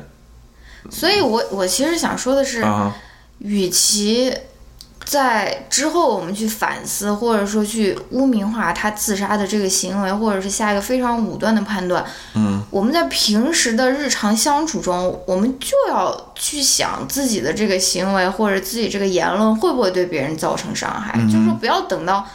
[0.91, 2.97] 所以我我其实想说的是，啊，
[3.39, 4.35] 与其
[5.05, 21.31] 在之后我们去反思，或者说去污名化他自杀的这个行为，或者是下一个非常武断的判断，嗯，我们在平时的日常相处中，我们就要去想自己的这个行为或者自己这个言论会不会对别人造成伤害，嗯。
[21.31, 22.27] 就是说不要等到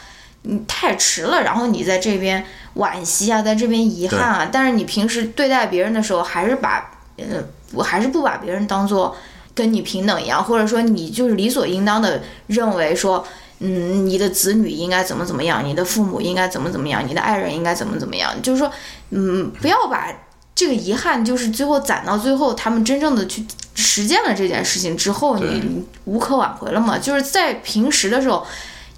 [0.43, 7.25] 你太迟了，然后你在这边惋惜啊，在这边遗憾啊，但是你平时对待别人的时候，还是把呃，
[7.73, 9.15] 我还是不把别人当做
[9.57, 13.25] 跟你平等一样，或者说你就是理所应当的认为说，
[13.57, 18.71] 嗯，你的子女应该怎么怎么样，你的父母应该怎么怎么样，你的爱人应该怎么怎么样，就是说，
[19.09, 20.13] 嗯，不要把
[20.53, 23.43] 这个遗憾就是最后攒到最后，他们真正的去
[23.73, 26.99] 实践了这件事情之后，你你无可挽回了嘛。
[26.99, 28.45] 就是在平时的时候，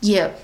[0.01, 0.35] 也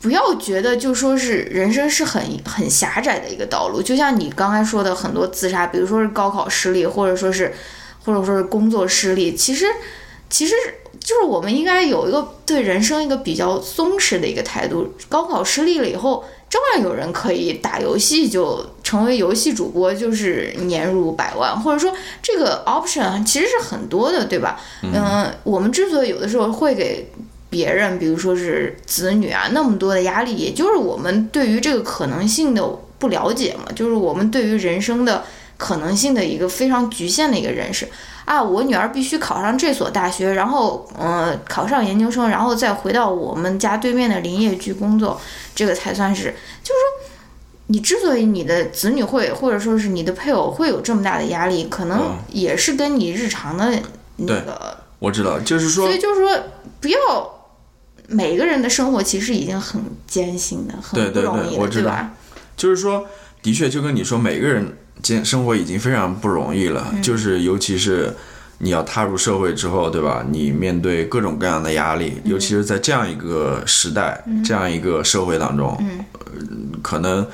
[0.00, 7.52] 不要觉得就说是人生是很很狭窄的一个道路，就像你刚才说的很多自杀，比如说是高考失利，或者说是
[8.06, 9.66] 或者说是工作失利，其实
[10.30, 10.54] 其实
[10.98, 14.94] 就是我们应该有一个对人生一个比较松弛的一个态度。
[15.08, 21.92] 高考失利了以后，照样有人可以打游戏就成为游戏主播，就是年入百万，或者说
[22.22, 24.58] 这个 option 其实是很多的，对吧？
[24.82, 27.10] 嗯、我们之所以有的时候会给
[27.50, 32.64] 别人，比如说是子女啊，那么多的压力，也就是我们对于这个可能性的
[32.98, 35.24] 不了解嘛，就是我们对于人生的
[35.56, 37.88] 可能性的一个非常局限的一个认识
[38.24, 38.42] 啊。
[38.42, 45.20] 我女儿必须考上这所大学，然后嗯、呃考上研究生，然后再回到我们家对面的林业局工作，
[45.54, 46.24] 这个才算是，
[46.62, 47.12] 就是说。
[47.68, 53.68] 你之所以你的子女会，或者说是你的配偶会有这么大的压力，可能嗯也是跟你日常的
[54.18, 56.40] 那对个我知道，就是说所以就是说，
[56.80, 56.96] 不要
[58.06, 62.12] 每个人的生活其实已经很艰辛的，很不容易的，对我知道对吧？
[62.56, 63.04] 就是说，
[63.42, 68.14] 的确就跟你说，每个人今生活已经非常不容易了，就是尤其是
[68.58, 70.24] 你要踏入社会之后，对吧？
[70.30, 75.76] 你面对各种各样的压力，尤其是在这样一个时代、这样一个社会当中，
[76.12, 76.20] 呃
[76.82, 77.26] 可能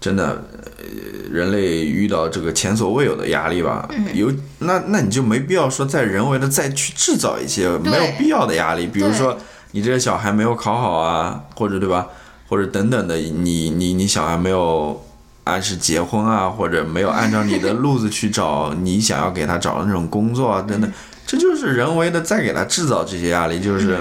[0.00, 0.44] 真的。
[0.78, 0.86] 呃
[1.30, 9.38] 人类遇到这个前所未有的压力吧，有那那你就没必要说再人为的再去制造一些没有必要的压力，比如说
[9.70, 12.08] 你这个小孩没有考好啊，或者对吧，
[12.48, 15.00] 或者等等的，你你你小孩没有
[15.44, 20.92] 按时结婚啊，或者没有按照你的 路子去找你想要给他找的那种工作啊，等等，
[21.26, 23.98] 这就是人为的再给他制造这些压力，就是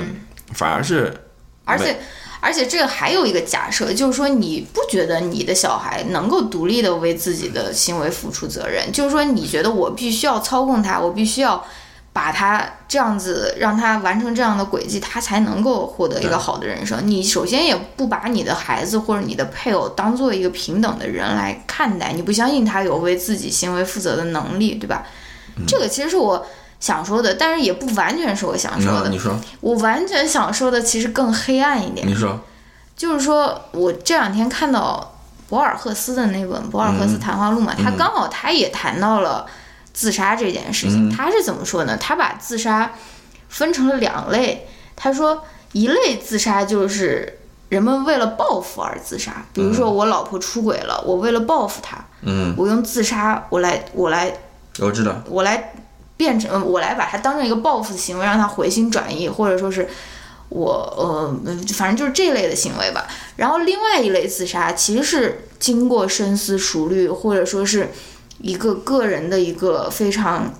[0.53, 1.13] 反而是
[1.65, 1.99] 而且
[2.41, 11.65] 而且这个还有一个假设，就是说你不觉得你的小孩能够独立的为自己的行为付出责任，就是说你觉得我必须要操控他，我必须要。
[12.11, 16.99] 把他这样子让他完成这样的轨迹，他才能够获得一个好的人生。
[17.05, 25.05] 你首先也不把你的孩子或者你的配偶当做一个平等的人来看待，你不相信他有为自己行为负责的能力，对吧？
[25.67, 26.45] 这个其实是我
[26.79, 29.09] 想说的，但是也不完全是我想说的。
[29.09, 29.37] 你说。
[29.61, 32.39] 我完全想说的其实更黑暗一点，你说。
[32.95, 35.15] 就是说我这两天看到
[35.47, 39.45] 博尔赫斯的那本《博尔赫斯谈话录》嘛，他刚好他也谈到了
[39.93, 41.09] 自杀这件事情。
[41.09, 41.97] 他是怎么说呢？
[41.97, 42.93] 他把自杀
[43.47, 44.67] 分成了两类。
[44.95, 54.33] 他说，一类自杀就是人们为了报复而自杀，比如说我老婆出轨了，我为了报复她，嗯，我用自杀，我来我来
[54.79, 55.73] 我知道，我来
[56.17, 59.87] 变成我来把它当成一个报复的行为，让他回心转意，或者说是
[60.49, 63.07] 我呃，反正就是这类的行为吧。
[63.37, 67.89] 然后另外一类自杀，其实是经过深思熟虑，或者说是
[68.39, 70.51] 一个个人的一个非常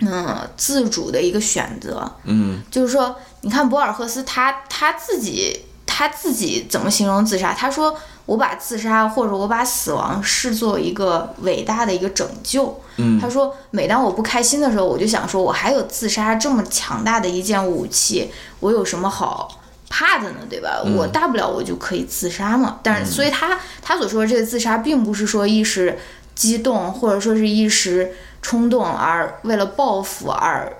[0.00, 2.10] 嗯自主的一个选择。
[2.24, 7.54] 嗯，就是说，你看博尔赫斯他他自己他自己怎么形容自杀？
[7.54, 20.38] 他说：“我把自杀或者我把死亡视作一个伟大的一个拯救。”嗯他说：“每当我不开心的时候，我就想说，我还有自杀这么强大的一件武器，我有什么好怕的呢？
[20.50, 20.82] 对吧？
[20.96, 22.80] 我大不了我就可以自杀嘛。
[22.82, 25.98] 但是，所以他他所说的这个自杀，并不是说一时
[26.36, 30.72] 激动，或者说是一时冲动而为了报复而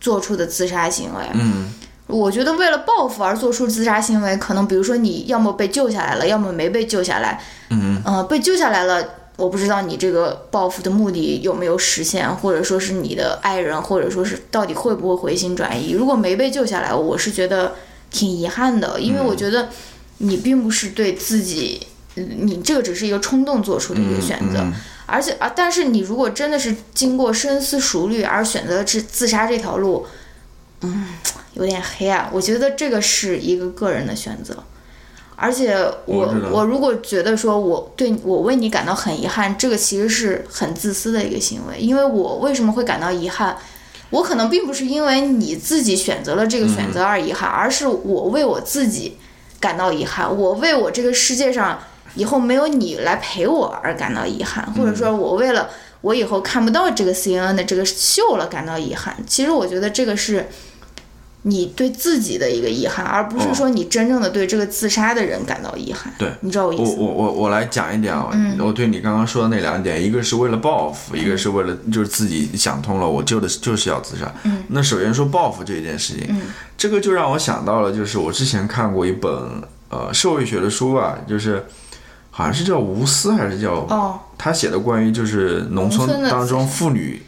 [0.00, 1.24] 做出的自杀行为。
[1.34, 1.72] 嗯
[2.08, 7.40] 我觉得为了报复而做出自杀行为，可能比如说你要么被救下来了，要么没被救下来。
[7.70, 9.02] 嗯呃，被救下来了，
[9.36, 15.92] 我不知道你这个报复的目的有没有实现，或者说是你的爱人，或者说是到底会不会回心转意。
[15.92, 17.76] 如果没被救下来，我是觉得
[18.10, 19.70] 挺遗憾的，因为我觉得
[20.18, 24.60] 你并不是对自己，嗯你这个只是一个冲动做出的一个选择。
[24.60, 24.72] 嗯
[25.04, 30.06] 而且啊，但是你如果真的是经过深思熟虑而选择了自自杀这条路，
[30.80, 31.08] 嗯，
[31.52, 32.30] 有点黑暗。
[32.32, 34.62] 我觉得这个是一个个人的选择，
[35.36, 35.74] 而且
[36.06, 41.78] 我我我如果觉得说我对我为你感到很遗憾，这个其实是很自私的一个行为。
[41.78, 43.58] 因为我为什么会感到遗憾？
[44.08, 49.18] 我可能并不是因为你自己选择了这个选择而遗憾，而是我为我自己
[49.60, 51.78] 感到遗憾，我为我这个世界上
[52.14, 55.68] 以后没有你来陪我而感到遗憾，或者说我为了
[56.00, 59.16] 我以后看不到这个 CNN 的这个秀了感到遗憾。
[59.26, 60.48] 其实我觉得这个是
[61.44, 66.12] 你对自己的一个遗憾，而不是说你真正的对这个自杀的人感到遗憾。
[66.16, 66.98] 对你知道我意我思吗？
[67.00, 74.32] 我我我来讲一点啊，我对你刚刚说的那两点，一个是为了报复，一个是为了就是自己想通了，我就的就是要自杀。
[74.44, 76.40] 嗯那首先说报复这件事情，
[76.76, 79.32] 这个就让我想到了，就是我之前看过一本
[79.88, 81.66] 呃社会学的书啊，就是
[82.34, 87.22] 好像是叫吴思还是叫哦，他写的关于就是农村当中妇女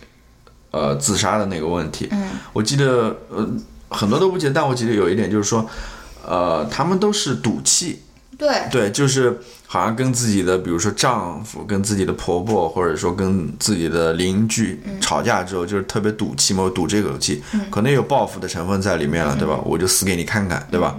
[0.71, 2.09] 呃自杀的那个问题。
[2.11, 2.31] 嗯。
[2.55, 3.47] 我记得呃
[3.91, 5.69] 很多都不记得，但我记得有一点就是说，
[6.27, 8.01] 呃，他们都是赌气，
[8.39, 19.61] 对，对，就是好像跟自己的，比如说丈夫、跟自己的婆婆，或者说跟自己的邻居吵架之后，就是特别赌气嘛，赌这口气，可能有报复的成分在里面了，对吧？
[19.65, 20.97] 我就死给你看看，对吧？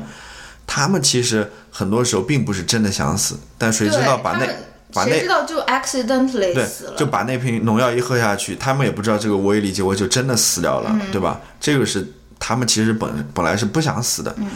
[0.68, 4.48] 他们其实很多时候并不是真的想死，但谁知道把那
[4.94, 11.42] 把那谁知道就 accidentally 对死，了，就把那瓶农药一喝下去，他们也不知道这个威力，结果就真的死掉了，嗯对吧？
[11.60, 12.08] 这个是
[12.40, 14.34] 他们其实本本来是不想死的。
[14.38, 14.48] 嗯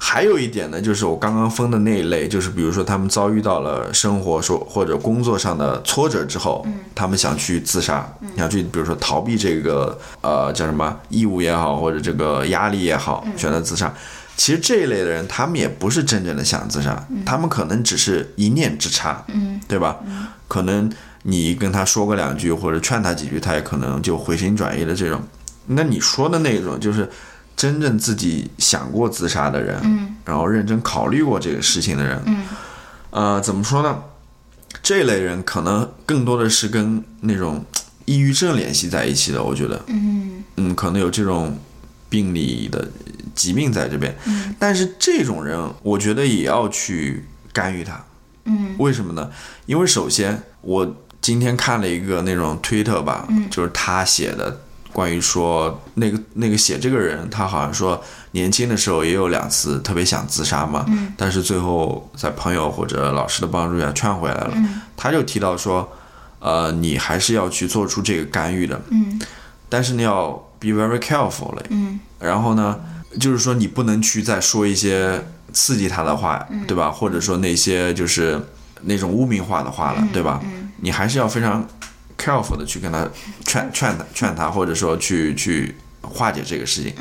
[0.00, 13.92] 还有一点呢，就是我刚刚分的那一类，就是比如说他们遭遇到了生活说或者工作上的挫折之后，嗯他们想去自杀，想去比如说逃避这个呃叫什么义务也好，或者这个压力也好，嗯选择自杀。
[14.38, 17.24] 其实这一类的人，他们也不是真正的想自杀，嗯。
[17.26, 19.98] 他们可能只是一念之差，嗯，对吧？
[20.46, 20.90] 可能
[21.24, 25.20] 你跟他说个两句，或者劝他几句，他也可能就回心转意的这种。
[25.66, 27.10] 那你说的那种，就是
[27.56, 30.14] 真正自己想过自杀的人，嗯。
[30.24, 32.44] 然后认真考虑过这个事情的人，嗯。
[33.10, 33.98] 呃，怎么说呢？
[34.80, 37.64] 这类人可能更多的是跟那种
[38.04, 40.44] 抑郁症联系在一起的，我觉得，嗯。
[40.56, 41.58] 嗯，可能有这种
[42.08, 42.88] 病理的
[43.38, 48.04] 疾病在这边，嗯但是这种人，我觉得也要去干预他。
[48.50, 49.30] 嗯为什么呢？
[49.66, 54.60] 因为首先，我今天看了一个那种推特吧，嗯就是他写的，
[54.92, 64.52] 关于说那个那个写这个人，他好像说年轻的时候也有两次特别想自杀嘛，嗯但是最后在朋友或者老师的帮助下劝回来了。
[64.56, 65.88] 嗯他就提到说，
[66.40, 69.20] 呃，你还是要去做出这个干预的，嗯
[69.68, 71.62] 但是你要 be very careful 嘞。
[71.68, 72.80] 嗯然后呢，
[73.18, 76.90] 就是说你不能去再说一些刺激他的话，对吧？
[76.90, 78.40] 或者说那些就是
[78.82, 80.40] 那种污名化的话了，对吧？
[80.80, 81.66] 你还是要非常
[82.16, 83.08] careful 的去跟他
[83.44, 86.94] 劝劝他劝他，或者说去去化解这个事情。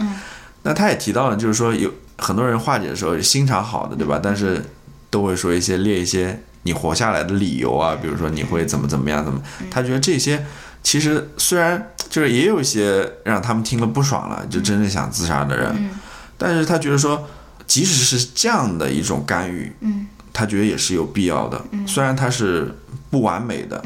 [0.63, 4.19] 那他也提到了，就是说有很多人化解的时候心肠好的，对吧？
[4.21, 4.63] 但是
[5.09, 9.41] 都会说一些列一些你活下来的理由啊，比如说你会怎么怎么样，怎么？
[9.69, 10.45] 他觉得这些
[10.83, 15.89] 其实虽然就是也有一些让他们听了不爽了，就真正想自杀的人，
[16.37, 17.27] 但是他觉得说，
[17.65, 20.07] 即使是这样的一种干预，嗯。
[20.33, 21.59] 他觉得也是有必要的。
[21.87, 22.71] 虽然他是
[23.09, 23.83] 不完美的，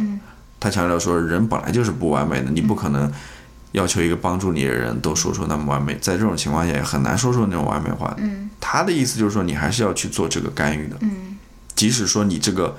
[0.60, 3.10] 他强调说人本来就是不完美的，你不可能
[3.72, 8.14] 要求一个帮助你的人都说出那么完美，在这种情况下也很难说出那种完美话。
[8.18, 8.49] 嗯。
[8.60, 11.38] 他的意思就是说，你还是要去做这个干预的，嗯。
[11.74, 12.76] 即使说你这个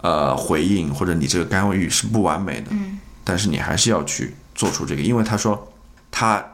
[0.00, 3.00] 呃回应或者你这个干预是不完美的，嗯。
[3.24, 5.72] 但是你还是要去做出这个，因为他说
[6.12, 6.44] 他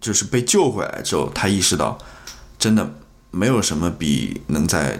[0.00, 1.98] 就是被救回来之后，他意识到
[2.64, 2.94] 真的
[3.30, 4.98] 没有什么比能在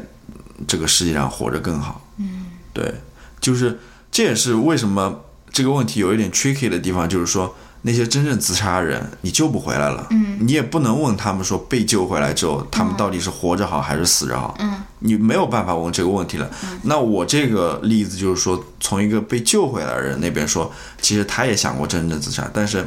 [0.67, 2.07] 这个世界上活着更好。
[2.19, 2.45] 嗯，
[2.75, 2.95] 对，
[3.41, 3.81] 就是
[4.13, 16.51] 这也是为什么这个问题有一点 tricky 的地方，就是说那些真正自杀的人，你救不回来了，嗯，你也不能问他们说被救回来之后，他们到底是活着好还是死着好，嗯，你没有办法问这个问题了。
[16.83, 22.87] 那我这个例子就是说，从一个被救回来的人那边说，其实他也想过真正自杀，但是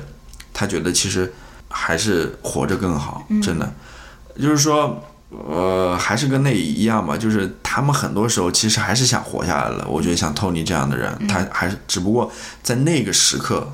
[0.54, 1.34] 他觉得其实
[1.68, 3.74] 还是活着更好，真的，
[4.40, 5.04] 就是说。
[5.30, 9.86] 呃，还是跟那一样吧，就是他们很多时候其实还是想活下来了。
[9.90, 12.32] 我觉得像 Tony 这样的人，他还是只不过
[12.64, 13.70] 在那个时刻，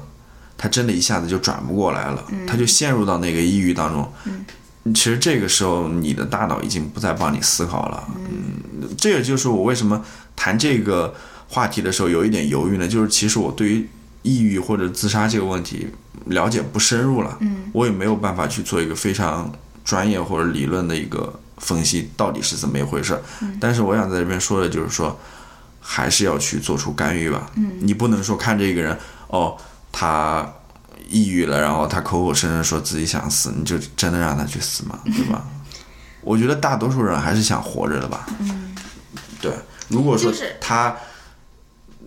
[0.57, 4.11] 他真的一下子就转不过来了，他就陷入到那个抑郁当中。
[4.95, 8.03] 其实这个时候，你的大脑已经不再帮你思考了。
[8.18, 10.03] 嗯，这也就是我为什么
[10.36, 11.14] 谈这个
[11.49, 12.88] 话题的时候有一点犹豫呢？
[12.88, 13.88] 就是其实我对于
[14.24, 15.88] 抑郁或者自杀这个问题
[16.26, 19.53] 了解不深入了，嗯，我也没有办法去做一个非常
[19.84, 21.39] 专业或者理论的一个。
[21.59, 23.17] 分析到底是怎么一回事？
[23.61, 25.17] 但是我想在这边说的就是说，
[25.79, 27.49] 还是要去做出干预吧。
[27.79, 29.55] 你不能说看这个人哦，
[29.89, 30.45] 他
[31.07, 34.99] 抑郁了，然后他口口声声说自己想死，你就真的让他去死吗？
[35.05, 35.45] 对吧？
[36.21, 38.27] 我觉得大多数人还是想活着的吧。
[39.39, 39.53] 对，
[39.88, 40.93] 如果说他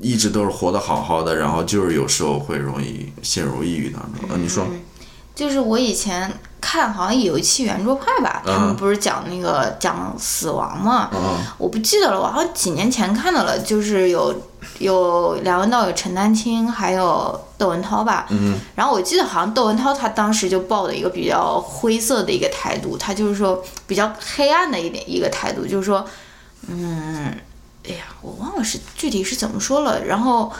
[0.02, 4.28] 一直都是活得好好的，然后就是有时候会容易陷入抑郁当中。
[4.28, 4.66] 呃，你说？
[5.36, 11.10] 就是我以前看，好像有一期圆桌派吧，他们不是讲那个讲死亡嘛？
[11.58, 14.34] 我不记得了，我好像几年前看到了，就是有
[14.78, 18.26] 有梁文道、有陈丹青，还有窦文涛吧。
[18.74, 26.04] 然后我记得好像窦文涛他当时就抱的一个比较灰色的一个态度，他就是说比较黑暗的一点一个态度，就是说，
[26.66, 27.26] 嗯，
[27.86, 30.50] 哎呀，我忘了是具体是怎么说了，然后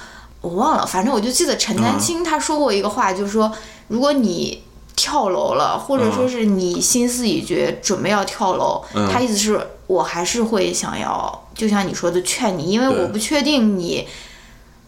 [0.43, 3.51] 我忘了，反正我就记得陈丹青他说过一个话，就是说，
[3.89, 4.63] 如果你
[4.97, 8.83] 跳楼了，或者说是你心思已决，准备要跳楼。
[9.13, 14.09] 他意思是我还是会想要，就像你说的劝你，因为我不确定你，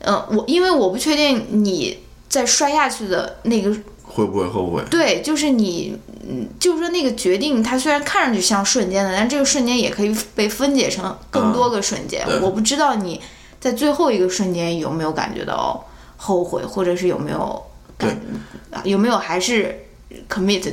[0.01, 3.71] 嗯，我因为我不确定你在摔下去的那个
[4.03, 4.83] 会不会后悔。
[4.91, 5.95] 对，就是你，
[6.27, 12.27] 嗯，就是说那个决定，它虽然看上去像瞬间的，但这个瞬间也可以被分解成更多个瞬间。
[12.41, 13.21] 我不知道你
[13.61, 15.85] 在最后一个瞬间有没有感觉到
[16.17, 17.63] 后悔，或者是有没有
[17.99, 18.19] 感，
[18.85, 19.85] 有没有还是。
[20.29, 20.73] commit，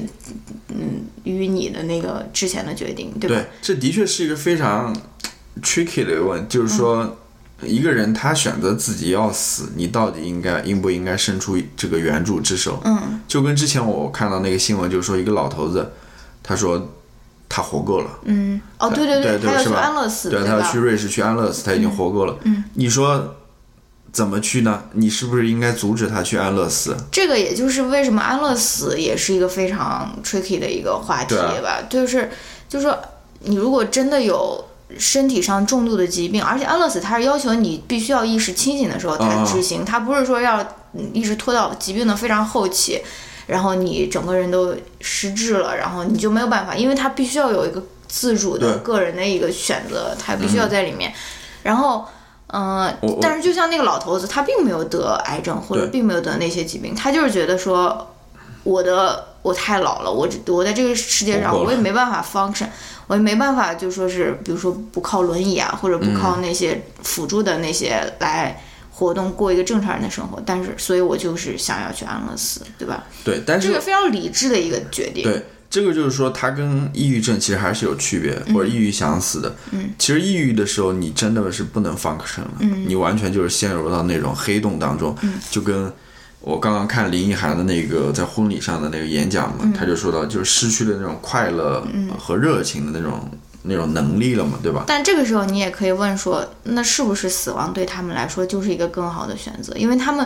[0.70, 3.36] 嗯，于你的那个之前的决定，对吧？
[3.36, 4.96] 对，这的确是一个非常
[5.62, 7.18] tricky 的一个问题，就是说，
[7.62, 12.80] 一个人他选择自己要死，你到底应该应不应该伸出这个援助之手？
[12.86, 15.92] 嗯，就跟之前我看到那个新闻，就是说一个老头子，
[16.42, 16.94] 他说
[17.50, 18.20] 他活够了。
[18.24, 22.38] 嗯，哦，对对对，他要去安乐死，对他要去瑞士去安乐死，他已经活够了。
[22.44, 23.36] 嗯，你说。
[24.16, 24.82] 怎么去呢？
[24.94, 26.96] 你是不是应该阻止他去安乐死？
[27.12, 31.82] 这个也就是为什么安乐死也是一个非常 tricky 的一个话题吧。
[31.90, 32.32] 就是，
[32.70, 32.98] 就是说，
[33.42, 34.64] 你如果真的有
[34.98, 40.66] 身体上重度的疾病，而且安乐死它是要求你必须要意识清醒的时候才执行，它不是说要
[41.12, 43.02] 一直拖到疾病的非常后期，
[43.48, 51.14] 然后你整个人都失智了，然后你就没有办法，因为它必须要有一个自主的个人的一个选择，它必须要在里面，
[51.64, 52.08] 然后。
[52.48, 58.16] 嗯，但是就像那个老头子，他并没有得癌症，或者并没有得那些疾病，他就是觉得说，
[58.64, 62.68] 我的我太老了，我我在这个世界上我也没办法 function，
[63.08, 70.42] 我也没办法就说是，比如说不靠轮椅啊，或者不靠那些辅助的那些来活动，过一个正常人的生活。
[70.46, 73.04] 但是，所以我就是想要去安乐死，对吧？
[73.24, 75.24] 对，但是这个非常理智的一个决定。
[75.24, 75.44] 对。
[75.70, 79.54] 这个就是说，它跟抑郁症其实还是有区别，或者抑郁想死的。
[79.72, 82.52] 嗯，其实抑郁的时候，你真的是不能 function 了，
[82.88, 85.14] 你完全就是陷入到那种黑洞当中。
[85.22, 85.92] 嗯，就跟
[86.40, 91.86] 我刚刚看林奕涵的那个在婚礼上的那个演讲嘛，他就说到，就是失去了那种快乐
[92.18, 93.30] 和热情的那种
[93.64, 94.86] 那种能力了嘛，对吧？
[94.88, 99.74] 但这个时候你也可以问说，那是不是死亡对他们来说就是一个更好的选择？
[99.76, 100.26] 因为他们。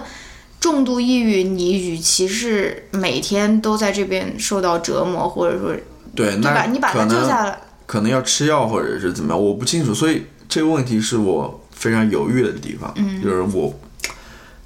[0.60, 5.74] 重度抑郁，你与其是每天都在这边受到折磨，或者说，
[6.14, 9.94] 对，那你把它救下来，可能要吃药或者是怎么样，我不清楚。
[9.94, 12.94] 所以这个问题是我非常犹豫的地方，
[13.24, 13.74] 就是我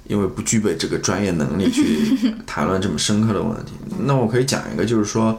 [0.08, 3.72] 因为不具备这个专业能力去谈论这么深刻的问题。
[4.04, 5.38] 那我可以讲一个，就是说，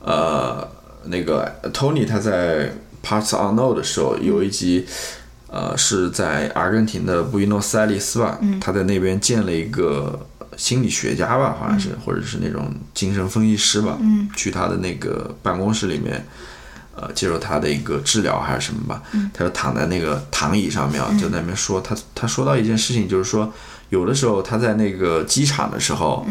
[0.00, 0.68] 呃，
[1.04, 2.72] 那个 Tony 他在
[3.04, 4.86] Parts Unknown 的时候有一集。
[5.54, 8.36] 呃，是在阿根廷的布宜诺斯艾利斯吧？
[8.60, 10.26] 他在那边见了一个
[10.56, 13.96] 心理学家吧，好像是，或者是那种精神分析师吧。
[14.34, 16.26] 去他的那个办公室里面，
[16.96, 19.00] 呃，接受他的一个治疗还是什么吧。
[19.32, 23.52] 他就躺在那个躺椅上面，就在那边说他他说到一件事情，就是说
[23.90, 26.26] 有的时候他在那个机场的时候，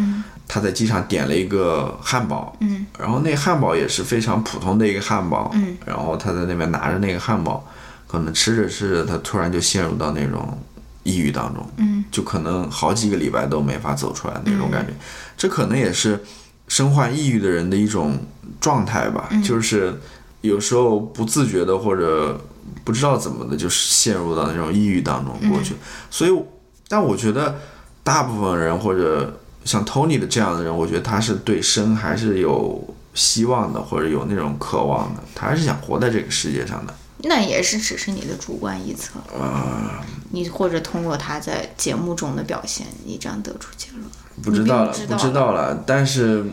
[0.49, 2.57] 他在机场点了一个汉堡，
[2.99, 7.65] 然后那汉堡也是非常普通的一个汉堡，嗯，然后他在那边拿着那个汉堡，
[8.13, 10.55] 可能吃着吃着，他突然就陷入到那种
[11.01, 14.93] 抑郁当中，嗯，就可能好几个礼拜都没法走出来那种感觉，
[15.35, 16.23] 这可能也是
[16.67, 18.19] 身患抑郁的人的一种
[18.61, 19.99] 状态吧，就是
[20.41, 22.39] 有时候不自觉的或者
[22.83, 25.73] 不知道怎么的，就是陷入到那种抑郁当中过去，
[26.11, 26.43] 所以，
[26.87, 27.55] 但我觉得
[28.03, 36.93] 大部分人或者像 Tony 的这样的人，我觉得他是对生还是有希望的，或者有那种渴望的，他还是想活在这个世界上的。
[37.23, 44.03] 那也是只是你的主观臆测啊，你或者通过他在节目中的表现，你这样得出结论。
[44.43, 45.83] 不知道了，不知道不知道了。
[45.85, 46.43] 但是，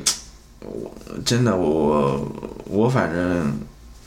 [0.61, 0.93] 我
[1.25, 2.31] 真的，我
[2.67, 3.59] 我反正，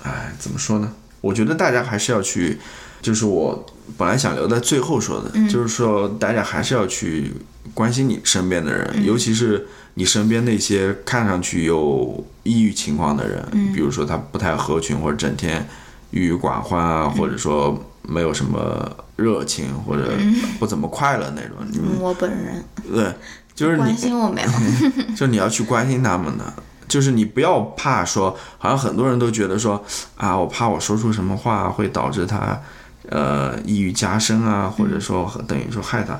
[0.03, 0.93] 哎，怎么说呢？
[1.21, 2.59] 我觉得大家还是要去，
[3.01, 3.65] 就是我
[3.97, 7.33] 本来想留在最后说的，就是说大家还是要去
[7.73, 13.43] 关心你身边的人，尤其是你身边那些看上去有抑郁情况的人，
[13.73, 15.67] 比如说他不太合群，或者整天
[16.13, 20.11] 郁郁寡欢啊，或者说没有什么热情，或者
[20.59, 22.63] 不怎么快乐那种，你们我本人。
[22.93, 23.11] 对，
[23.55, 24.49] 就是关你，心我没有，
[25.17, 26.53] 就你要去关心他们的，
[26.87, 29.83] 就是你不要怕说，好像很多人都觉得说
[30.15, 32.61] 啊，我怕我说出什么话会导致他，
[33.09, 36.19] 呃，抑郁加深啊，或者说等于说害他。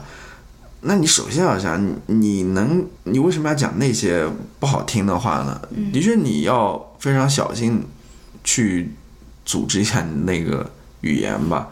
[0.85, 4.27] 那你首先要想，你你能，你为什么要讲那些
[4.59, 5.61] 不好听的话呢？
[5.93, 7.85] 的确，你要非常小心
[8.43, 8.91] 去
[9.45, 10.69] 组织一下你那个
[11.01, 11.67] 语言吧。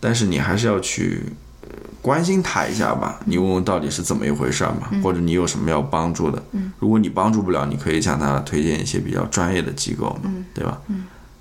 [0.00, 1.22] 但是你还是要去
[1.62, 1.68] 呃
[2.02, 6.42] 关心他一下吧，你问问到底是怎么一回事儿嘛，或者你有什么要帮助的。
[6.78, 10.78] 如果你帮助不了，你可以向他推荐一些比较专业的机构嘛，对吧？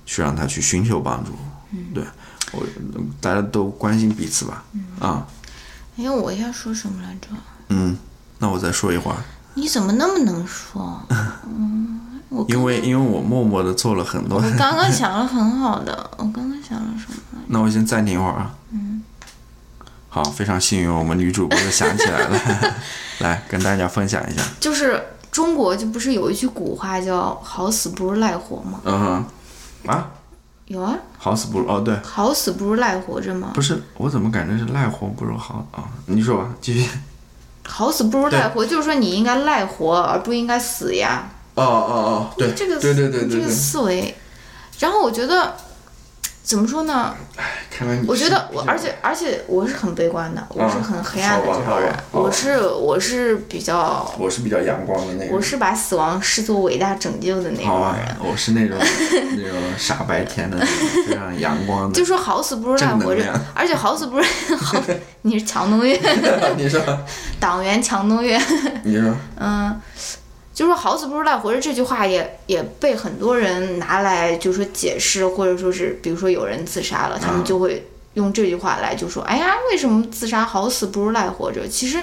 [0.06, 1.32] 去让他去寻求帮助。
[1.94, 2.04] 对
[2.52, 2.66] 我，
[3.20, 4.64] 大家都关心彼此吧。
[5.00, 5.28] 啊，
[5.98, 7.28] 哎，我要说什么来着？
[7.70, 7.98] 嗯，
[8.40, 9.18] 那我再说一会儿，
[9.56, 11.02] 你怎么那么能说？
[11.48, 17.40] 嗯，我因为因为我默默的做了很多我，刚刚想了很好的，我刚刚想了什么？
[17.48, 18.56] 那我先暂停一会儿啊。
[18.72, 19.04] 嗯。
[20.10, 22.40] 好，非常幸运，我们女主播又想起来了，
[23.20, 24.44] 来跟大家分享一下。
[24.60, 28.80] 就是中国就不是有一句古话叫“好死不如赖活”吗？
[28.84, 29.00] 嗯
[29.86, 30.10] 哼，啊，
[30.66, 33.52] 有啊，好死不如哦，对，好死不如赖活着吗？
[33.56, 36.90] 不是，我怎么感觉是赖活不如好啊、你说吧，继续。
[37.66, 41.28] 好死不如赖活，就是说你应该赖活，而不应该死呀。
[41.56, 44.16] 哦哦哦，对，这个对对对这个对对，思维。
[44.80, 45.54] 然后我觉得，
[46.44, 47.16] 怎么说呢？
[47.38, 47.44] 哎
[47.76, 58.78] 看来你我觉得我，而且而且我是很悲观的，我是很黑暗的这种人我是我是比较，我是比较阳光的那种，我是把死亡视作伟大拯救的那种人。，我是那种
[59.36, 61.94] 那种傻白甜的那种，非常阳光的。
[61.98, 64.24] 就说好死不如赖活着而且好死不如
[64.58, 64.80] 好，
[65.24, 66.00] 你是强东岳，
[66.58, 66.80] 你说，
[67.40, 68.40] 党员强东岳，
[68.84, 69.82] 你说，嗯，
[70.54, 81.68] 就说好死不如赖活着这句话也也被很多人拿来就说解释，或者说是比如说有人自杀了，他们嗯就会用这句话来就说，哎呀，为什么自杀好死不如赖活着？
[81.68, 82.02] 其实，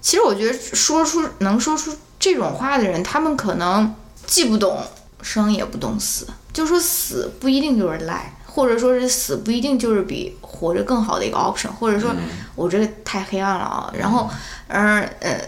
[0.00, 3.94] 其实我觉得说出能说出这种话的人，他们可能
[4.26, 4.82] 既不懂
[5.22, 8.32] 生也不懂死，就说死不一定就是赖。
[8.48, 12.10] 或者说是死不一定就是比活着更好的一个 option，或者说
[12.54, 13.92] 我这个太黑暗了啊。
[13.92, 14.30] 然后，
[14.68, 15.38] 嗯呃，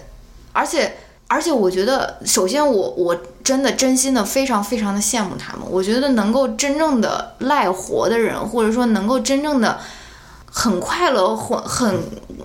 [0.52, 0.94] 而且
[1.30, 3.14] 而且我觉得，首先我我
[3.44, 5.62] 真的真心的非常非常的羡慕他们。
[5.70, 9.78] 我觉得能够真正的赖活的人，或者说能够真正的
[10.50, 11.94] 很快乐，或很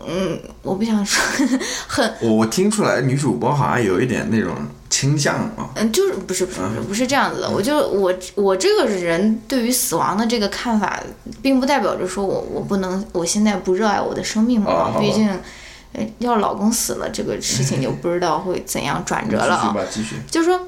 [0.06, 1.48] 嗯，我不想说
[1.88, 4.54] 很我我听出来女主播好像有一点那种
[4.90, 5.70] 倾向啊。
[5.76, 7.50] 嗯，就是不是不是不是不是这样子的。
[7.50, 11.02] 我就我我这个人对于死亡的这个看法，
[11.42, 14.60] 并不代表着说我我不能我现在不热爱我的生命。
[14.60, 15.10] 嘛毕
[16.20, 19.72] 要老公死了这个事情就不知道会怎样转折了啊。
[19.72, 20.16] 继续吧，继续。
[20.30, 20.68] 就是说，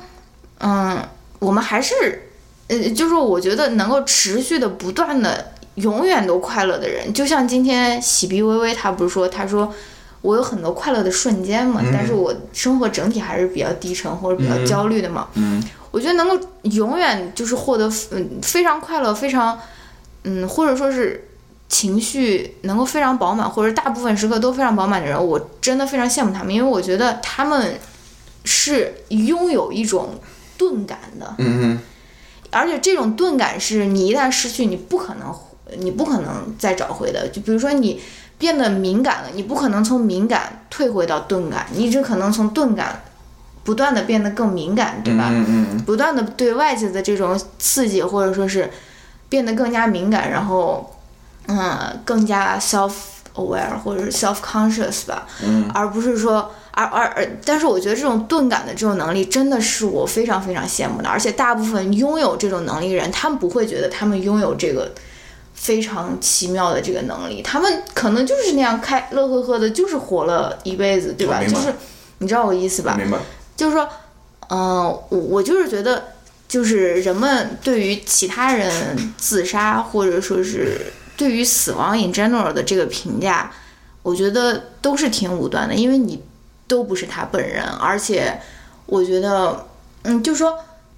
[0.60, 1.04] 嗯，
[1.40, 2.30] 我们还是，
[2.68, 9.74] 呃，就是说，我觉得能够持续的、不断的、永远都快乐的人，就像今天喜碧微微，她不是说，她说
[10.22, 15.28] 我有很多快乐的瞬间嘛，但是我生活整体还是比较低沉或者比较焦虑的嘛。
[15.34, 19.58] 嗯，我觉得能够永远就是获得嗯非常快乐、非常
[20.24, 21.30] 嗯，或者说是。
[21.68, 27.80] 情绪能够非常饱满，或者大部分时刻都非常饱满的人，我真的非常羡慕他们，因为我觉得他们
[28.44, 30.20] 是拥有一种
[30.58, 31.80] 钝感的，嗯
[32.52, 35.36] 而且这种钝感是你一旦失去，你不可能，
[35.80, 37.28] 你不可能再找回的。
[37.28, 38.00] 就比如说你
[38.38, 43.04] 变得敏感了，你不可能从敏感退回到钝感，你只可能从钝感
[43.66, 45.28] 不断的变得更敏感，对吧？
[45.32, 48.72] 嗯嗯不断的对外界的这种刺激，或者说是
[49.28, 50.95] 变得更加敏感，然后
[51.48, 52.92] 嗯，更加 self
[53.36, 64.92] aware 或者是 self conscious 吧，嗯而不是说，而而而，但是我觉得这种钝感的这种能力真的是我非常非常羡慕的，而且大部分拥有这种能力的人，他们不会觉得他们拥有这个
[65.54, 71.42] 非常奇妙的这个能力，他们可能就是那样开乐呵呵的，就是活了一辈子，对吧？
[71.44, 71.74] 就是
[72.20, 72.96] 你知道我意思吧？
[72.98, 73.18] 明白。
[73.58, 73.88] 就是说，
[74.50, 76.04] 嗯、我我就是觉得，
[76.48, 83.52] 就是人们对于其他人自杀，或者说是对于死亡 in general 的这个评价，
[84.04, 86.22] 我觉得都是挺武断的，因为你
[86.68, 88.40] 都不是他本人，而且
[88.86, 89.68] 我觉得，
[90.04, 90.58] 嗯，就说。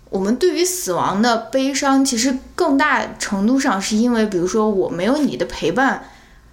[0.09, 6.01] 我们对于死亡的悲伤，其实更大程度上是因为，比如说我没有你的陪伴，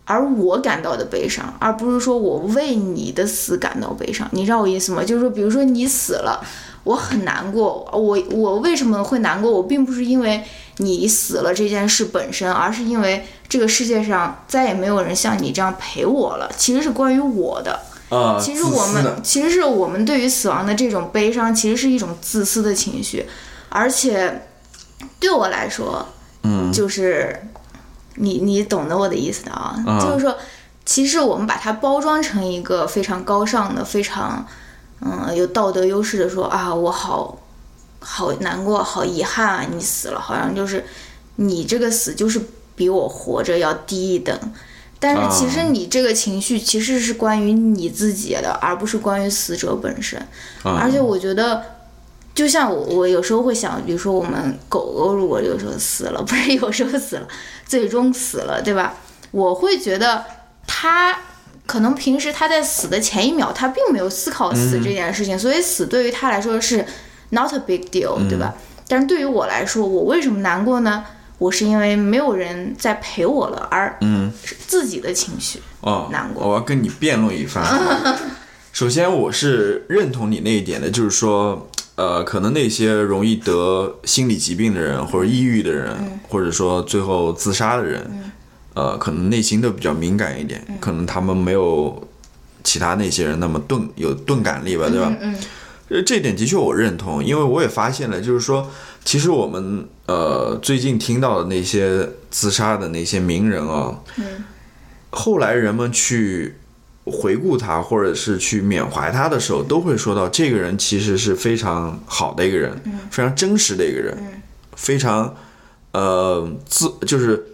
[0.05, 4.29] 而我感到的悲伤，而不是说我为你的死感到悲伤。
[4.33, 5.03] 你知道我意思吗？
[5.03, 6.45] 就是说，比如说你死了，
[6.85, 7.89] 我很难过。
[7.93, 9.51] 我我为什么会难过？
[9.51, 10.43] 我并不是因为
[10.79, 16.51] 你死了这件事本身，而是因为这个世界上再也没有人像你这样陪我了。
[16.57, 17.81] 其实是关于我的。
[18.11, 23.25] 啊，其实我们其实是我们对于死亡的这种悲伤，其实是一种自私的情绪，
[23.71, 24.47] 而且
[25.19, 26.07] 对我来说，
[26.43, 27.43] 嗯就是
[28.17, 30.37] 你你懂得我的意思的啊，嗯就是说，
[30.85, 34.47] 其实我们把它包装成一个非常高尚的、非常
[35.01, 37.39] 嗯有道德优势的说啊，我好
[38.01, 40.85] 好难过、好遗憾啊，你死了，好像就是
[41.37, 42.41] 你这个死就是
[42.77, 44.39] 比我活着要低一等。
[45.01, 50.19] 但是其实啊你这个情绪其实是关于你自己的，而不是关于死者本身。
[50.63, 51.63] 啊而且我觉得，
[52.35, 57.29] 就像我我有时候会想，比如说我们狗狗如果有时候死了，不是有时候死了，
[57.67, 58.95] 最终死了，对吧？
[59.31, 60.25] 我会觉得
[60.67, 61.17] 他
[61.67, 66.85] 可能平时他在死的前一秒，他并没有思考死这件事情，所以死对于他来说是
[67.31, 68.55] not a big deal，、对吧？
[68.87, 71.05] 但是对于我来说，我为什么难过呢？
[71.39, 75.61] 我是因为没有人在陪我了，而嗯是自己的情绪。
[75.81, 77.65] 哦，难过我要跟你辩论一番。
[78.73, 85.95] 首先，我是认同你那一点的，就是说，呃，可能那些容易得心理疾病的人，或者抑郁的人，
[86.29, 88.33] 或者说最后自杀的人，
[88.75, 92.09] 呃，可能内心都比较敏感一点，可能他们没有
[92.63, 95.15] 其他那些人那么钝有钝感力吧，对吧？
[95.21, 95.35] 嗯
[95.89, 98.69] 呃，这点的确我认同，因为我也发现了，就是说，
[99.05, 104.45] 其实我们呃最近听到的那些自杀的那些名人啊，嗯。
[105.11, 106.57] 后来人们去
[107.05, 112.79] 回顾他，或者是去缅怀他的时候，都会说到这个人其实是非常好的一个人，
[113.11, 114.43] 非常真实的一个人，
[114.75, 115.37] 非常
[115.93, 117.45] 呃自就是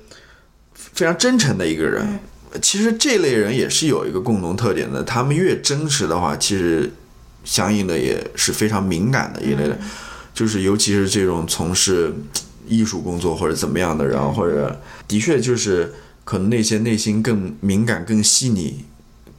[0.74, 2.20] 非常真诚的一个人。
[2.60, 6.90] 其实这类人也是有一个共同特点的，他们越真实的话，其实
[7.44, 9.78] 相应的也是非常敏感的一类的，
[10.34, 12.12] 就是尤其是这种从事
[12.66, 15.92] 艺术工作或者怎么样的人，或者的确就是
[16.24, 18.84] 可能那些内心更敏感、更细腻、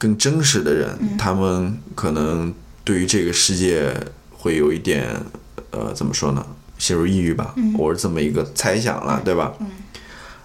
[0.02, 3.94] 更真实的人，他们可能对于这个世界
[4.32, 5.06] 会有一点
[5.70, 6.44] 呃，怎么说呢？
[6.76, 9.52] 陷入抑郁吧，我是这么一个猜想了，对吧？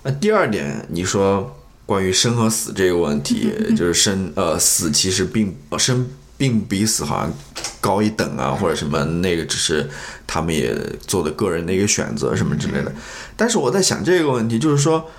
[0.03, 7.33] 那第二点，你说关于生和死这个问题，就是生呃死其实并呃生并比死好像
[7.81, 9.89] 高一等啊，或者什么那个只是
[10.27, 10.71] 他们也
[11.07, 12.93] 做的个人的一个选择什么之类的。
[13.35, 15.09] 但是我在想这个问题，就是说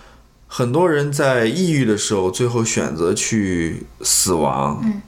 [0.48, 5.00] 很多人在抑郁的时候，最后选择去死亡，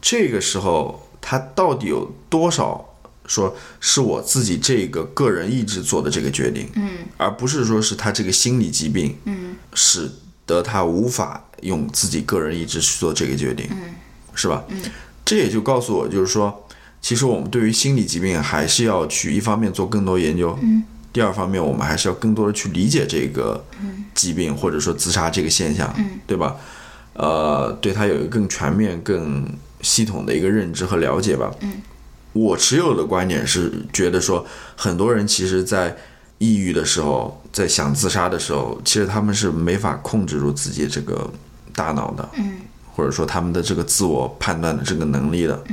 [0.00, 2.84] 这个时候他到底有多少？
[3.26, 6.88] 说是我自己这个个人意志做的这个决定，嗯。
[7.18, 9.54] 而不是说是他这个心理疾病，嗯。
[9.74, 10.10] 使
[10.46, 13.94] 得他无法用自己个人意志去做这个决定，嗯。
[14.34, 14.64] 是吧？
[15.26, 16.66] 这也就告诉我，就是说，
[17.02, 20.82] 其实我们对于心理疾病还是要去一方面做更多研究，嗯
[21.12, 23.64] 第二方面我们还是要更多的去理解这个
[24.14, 26.56] 疾病或者说自杀这个现象，嗯对吧？
[27.14, 29.48] 呃，对它有一个更全面、更
[29.80, 31.50] 系统的一个认知和了解吧。
[31.62, 31.82] 嗯
[32.34, 34.46] 我持有的观点是觉得说，
[34.76, 35.96] 很多人其实，在
[36.36, 41.28] 抑郁的时候，在想自杀的时候，其实他们是没法控制住自己这个
[41.74, 42.58] 大脑的，嗯
[42.94, 45.64] 或者说他们的这个自我判断的这个能力的。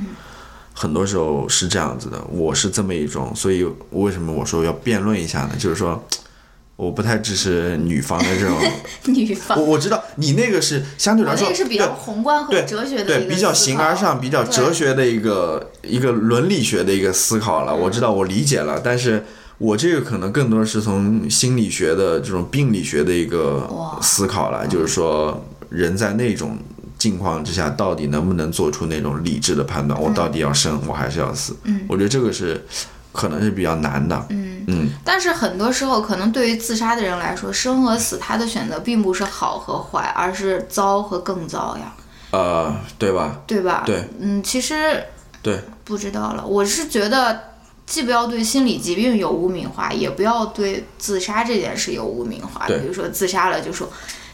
[0.77, 5.51] 很多时候是这样子的，我是这么一种，所以为什么我说要辩论一下呢？
[5.57, 6.05] 就是说，
[6.75, 8.59] 我不太支持女方的这种，
[9.15, 17.73] 女方我，我知道你那个是相对来说那个是比较对宏观和哲学的一对，比较形而上、比较哲学的一个一个伦理学的一个思考了。
[17.73, 19.23] 我知道，我理解了，但是
[19.57, 23.65] 我这个可能更多是从心理学的这种病理学的一个
[24.01, 26.57] 思考了，就是说人在那种
[26.97, 29.99] 境况之下，到底能不能做出那种理智的判断？
[30.01, 31.55] 我到底要生，我还是要死？
[31.63, 32.65] 嗯我觉得这个是
[33.11, 34.25] 可能是比较难的。
[34.29, 41.93] 嗯嗯，但是很多时候，可能对于自杀的人来说，生和死他的选择并不是好和坏，而是糟和更糟呀，
[42.31, 43.41] 呃，对吧？
[43.45, 43.83] 对吧？
[43.85, 45.03] 对，嗯，其实
[45.43, 46.43] 对，不知道了。
[46.43, 47.39] 我是觉得，
[47.85, 52.65] 既不要对心理疾病有污名化，也不要对自杀这件事有污名化。
[52.65, 53.87] 对比如说自杀了就说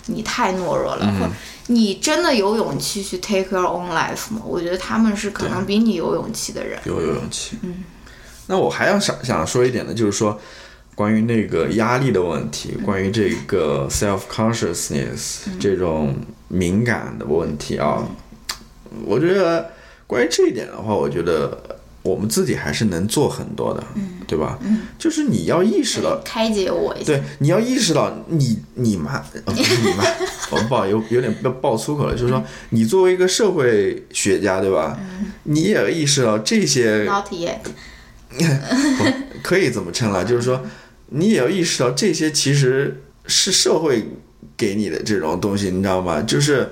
[0.05, 1.31] 你太懦弱了，嗯或者
[1.71, 4.41] 你真的有勇气去 take your own life 吗？
[4.45, 6.77] 我觉得他们是可能比你有勇气的人。
[6.85, 7.57] 有有勇气。
[7.61, 7.83] 嗯，
[8.47, 10.39] 那我还要想想说一点呢，就是说
[10.93, 16.15] 关于那个压力的问题，关于这个 self consciousness、这种
[16.49, 18.05] 敏感的问题啊，
[19.05, 19.71] 我觉得
[20.05, 23.83] 关于这一点的话，我觉得我们自己还是能做很多的，
[24.27, 24.57] 对吧？
[24.97, 26.19] 就是你要意识到。
[26.25, 27.05] 开解我一下。
[27.05, 30.03] 对，你要意识到你你妈，呃不是你妈，
[30.51, 34.97] 我不好有有点要爆粗口了，就是说你作为一个社会学家，对吧？
[35.43, 37.59] 你也要意识到这些 Not yet。
[39.43, 40.63] 可以怎么称了，就是说
[41.09, 44.07] 你也要意识到这些其实是社会
[44.55, 46.21] 给你的这种东西，你知道吗？
[46.21, 46.71] 就是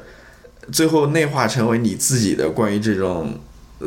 [0.72, 3.38] 最后内化成为你自己的关于这种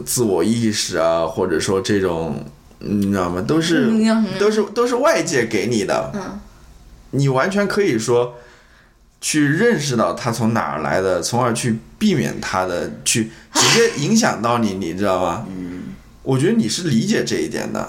[0.05, 2.45] 自我意识啊，或者说这种
[2.79, 3.43] 你知道吗？
[3.43, 6.11] 都是嗯都是都是外界给你的。
[6.15, 6.41] 嗯
[7.15, 8.37] 你完全可以说
[9.21, 15.47] 去认识到它从哪儿来的，从而去避免它的，去直接影响到你，你知道吗？
[15.49, 15.83] 嗯，
[16.23, 17.87] 我觉得你是理解这一点的，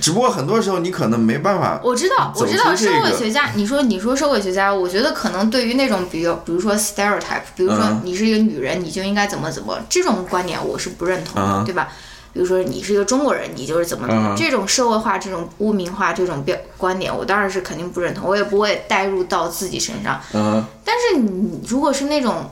[0.00, 1.80] 只不过很多时候你可能没办法。
[1.82, 11.88] 我知道，我知道，社会学家，你说你说社会学家，我觉得可能对于那种，比如比如说 stereotype，比如说嗯你是一个女人，你就应该怎么怎么，这种观点我是不认同的，嗯对吧？
[12.32, 20.20] 比如说你是一个中国人，你就是怎么怎么，嗯这种社会化、这种污名化、这种标观点，我当然是肯定不认同，我也不会带入到自己身上。
[20.32, 22.50] 嗯，但是你如果是那种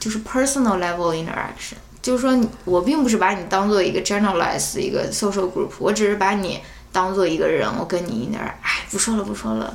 [0.00, 6.60] 就是 personal level interaction，就是说我并不是把你当做一个 generalized 一个 social group，我只是把你
[6.92, 9.74] 当做一个人，我跟你 inter，哎，不说了不说了，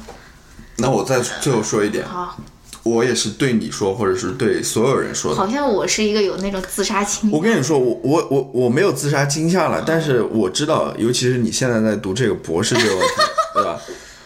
[0.77, 2.37] 那我再最后说一点，好，
[2.83, 5.37] 我也是对你说，或者是对所有人说的。
[5.37, 7.31] 好像我是一个有那种自杀倾向。
[7.31, 13.13] 我跟你说，我我我我没有自杀倾向了，但是我知道，尤其是你现在在读这个博士这个问题，
[13.55, 13.79] 对吧？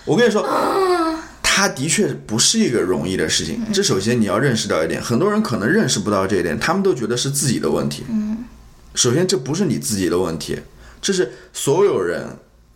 [0.06, 0.42] 我跟你说，
[1.60, 3.62] 它的确不是一个容易的事情。
[3.74, 8.06] 这首先你要认识到一点，很多人可能认识不到这一点，他们都觉得是自己的问题。
[8.96, 10.58] 首先这不是你自己的问题，
[11.02, 12.26] 这是所有人，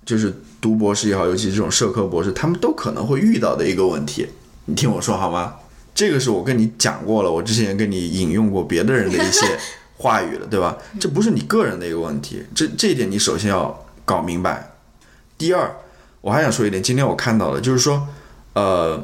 [0.05, 4.27] 就是读博士也好，尤其这种社科博士，他们都可能会遇到的一个问题。
[4.65, 5.53] 你听我说好吗？
[5.95, 9.57] 这个是我跟你讲过了，我之前也跟你引用过别的人的一些
[9.95, 10.77] 话语了，对吧？
[10.99, 14.73] 这不是你个人的一个问题，这这一点你首先要搞明白。
[15.37, 15.73] 第二，
[16.19, 18.05] 我还想说一点，今天我看到的就是说，
[18.53, 19.03] 呃，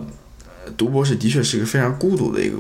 [0.78, 2.58] 读博士的确是一个非常孤独的一个，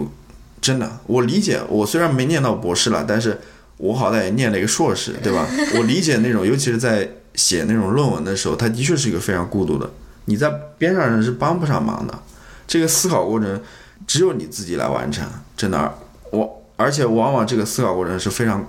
[0.62, 1.62] 真的，我理解。
[1.70, 3.40] 我虽然没念到博士了，但是
[3.78, 5.48] 我好歹也念了一个硕士，对吧？
[5.76, 9.90] 我理解那种，尤其是在写那种论文的时候，他的确是一个非常孤独的，
[10.26, 12.20] 你在边上人是帮不上忙的。
[12.68, 13.62] 这个思考过程
[14.06, 15.94] 只有你自己来完成，真的。
[16.32, 18.68] 我而且往往这个思考过程是非常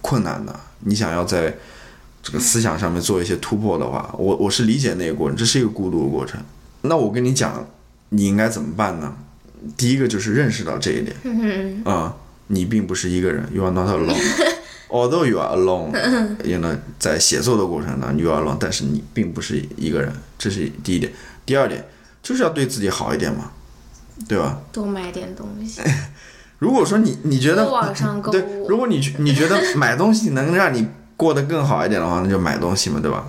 [0.00, 0.58] 困难的。
[0.80, 1.56] 你想要在
[2.22, 6.40] 这个思想上面做一些突破的话，我我是理解那个过程，这是一个孤独的过程。
[6.88, 7.66] 那我跟你讲，
[8.10, 9.14] 你应该怎么办呢？
[9.76, 12.14] 第一个就是认识到这一点，嗯啊、
[12.46, 14.16] 你并不是一个人，you are not alone。
[14.88, 21.12] Although you are alone，you know，在写作的过程当中 you are alone，但是你并不是一个人，这是第一点。
[21.44, 21.84] 第二点
[22.22, 23.50] 就是要对自己好一点嘛，
[24.26, 24.58] 对吧？
[24.72, 25.82] 多买点东西，
[26.58, 33.26] 如果说你你觉得网上购对，物如果你你觉得买东西能让你过得更好一点的话，那就买东西嘛，对吧？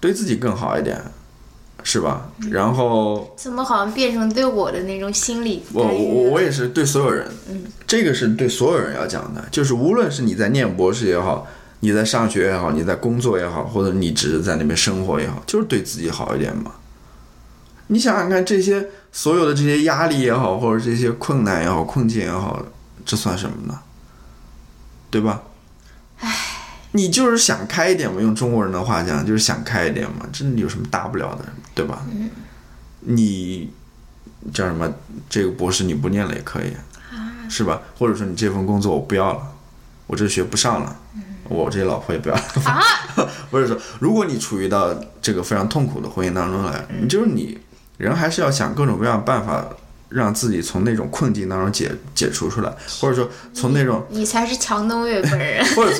[0.00, 1.00] 对自己更好一点，
[1.92, 2.26] 是吧？
[2.50, 7.30] 然后怎么好像变成对我的那种心理我我我我也是对所有人，
[7.86, 11.46] 这个是对所有人要讲的，就是无论是你在念博士也好，
[11.80, 16.72] 你在上学也好，你在工作也好，或者你只是在那边生活也好，就是对自己好一点嘛。
[17.88, 22.64] 你想想看，这些所有的这些压力也好，或者这些困难也好、困境也好，
[23.04, 23.78] 这算什么呢？
[25.10, 25.42] 对吧？
[26.92, 32.04] 你就是想开一点嘛，用中国人的话讲，就是想开一点嘛，这有什么大不了的，对吧？
[33.00, 33.70] 你
[34.52, 34.92] 叫什么？
[35.28, 36.72] 这个博士你不念了也可以，
[37.48, 37.80] 是吧？
[37.98, 39.42] 或者说你这份工作我不要了，
[40.06, 40.96] 我这学不上了，
[41.48, 42.42] 我这老婆也不要了。
[43.50, 47.58] 或者说，如果你处于到这个非常痛苦的婚姻当中来，你就是你
[47.98, 49.66] 人还是要想各种各样的办法，
[50.14, 55.64] 让自己从那种困境当中解解除出来，或者说从那种你才是强东岳本人。
[55.74, 55.92] 或者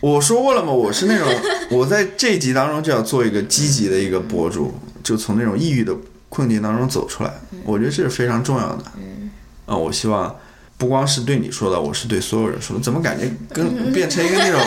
[0.00, 1.28] 我说过了嘛，我是那种
[1.70, 4.72] 我在这一集当中就要做一个积极的一个博主，
[5.02, 5.94] 就从那种抑郁的
[6.28, 7.32] 困境当中走出来，
[7.64, 8.84] 我觉得这是非常重要的。
[8.96, 9.30] 嗯
[9.66, 10.34] 啊、我希望
[10.76, 12.82] 不光是对你说的，我是对所有人说的。
[12.82, 14.60] 怎么感觉跟 变成一个那种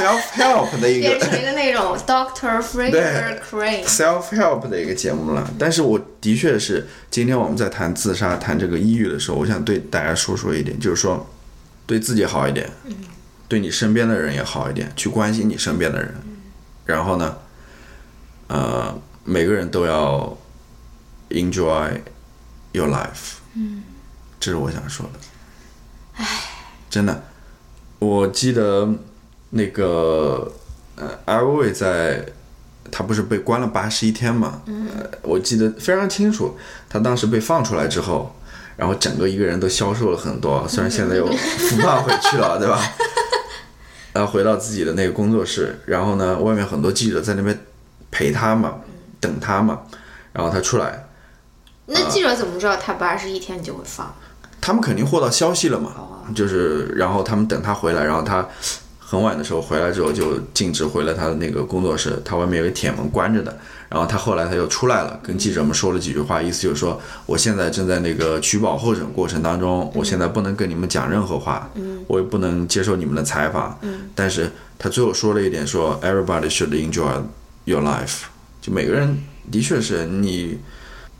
[0.00, 3.84] self help 的一个变成一个那种 Doctor Fraser Crane。
[3.84, 5.48] self help 的一个节目了。
[5.58, 11.28] 但是我的确是，今天我们在谈自杀、谈这个抑郁的时候，我想对大家说说一点，就是说，
[11.86, 12.70] 对自己好一点，
[13.46, 16.14] 对你身边的人也好一点，去关心你身边的人。
[16.86, 17.36] 然后呢，
[18.48, 20.36] 呃，每个人都要
[21.28, 22.00] enjoy
[22.72, 23.34] your life。
[23.54, 23.82] 嗯，
[24.40, 25.18] 这是我想说的。
[26.14, 26.26] 唉，
[26.88, 27.22] 真的，
[27.98, 28.88] 我记得
[29.50, 30.50] 那个
[30.96, 32.24] 呃，艾薇在。
[32.92, 34.62] 他不是被关了八十一天嘛？
[34.66, 38.34] 嗯、呃，我记得非常清楚，他当时被放出来之后，
[38.76, 42.82] 然后整个一个人都消瘦了很多，虽然现在又复胖回去了，对吧？
[44.12, 47.56] 然 后回到自己的那个工作室，然后呢，外面很多记者在那边
[48.10, 48.78] 陪他嘛，
[49.20, 49.82] 等他嘛，
[50.32, 51.06] 然后他出来，
[51.86, 54.12] 那记者怎么知道他八十一天就会放？
[54.60, 58.48] 他们肯定获到消息了嘛，哦就是然后他们等他回来，然后他。
[59.10, 63.58] 很晚的时候回来之后就径直回了他的那个工作室，他外面有个铁门关着的。
[63.88, 71.68] 然后他后来他又出来了，跟记者们说了几句话，意思就是说我现在正在那个取保候审过程当中，我现在不能跟你们讲任何话，
[72.06, 73.76] 我也不能接受你们的采访。
[74.14, 74.48] 但是
[74.78, 77.20] 他最后说了一点说，everybody should enjoy
[77.64, 78.20] your life，
[78.62, 79.18] 就每个人
[79.50, 80.56] 的确是你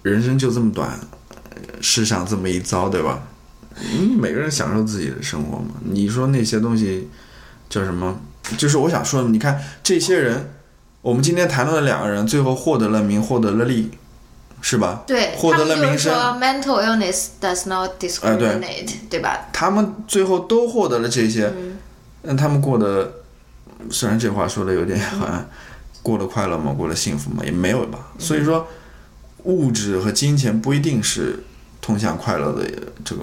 [0.02, 0.96] 人生就这么短，
[1.80, 3.20] 世上这么一遭，对吧？
[3.74, 5.70] 嗯，每个人享受自己的生活嘛。
[5.82, 7.08] 你说那些东西。
[7.70, 8.20] 叫什么？
[8.58, 10.52] 就是我想说，你看这些人，
[11.02, 13.92] 我们今天谈论的两个人，最后获得了名，获得了利，
[14.60, 15.04] 是吧？
[15.06, 16.12] 对，获得了名声。
[16.40, 19.46] mental illness does not discriminate，、哎、对,对吧？
[19.52, 21.78] 他们最后都获得了这些，嗯，
[22.22, 23.12] 那他们过得，
[23.88, 25.46] 虽然这话说的有点好像
[26.02, 26.74] 过得快乐吗？
[26.76, 27.44] 过得幸福吗？
[27.44, 28.00] 也没有吧。
[28.18, 28.66] 所以说，
[29.44, 31.44] 物质和金钱不一定是
[31.80, 32.68] 通向快乐的
[33.04, 33.22] 这个，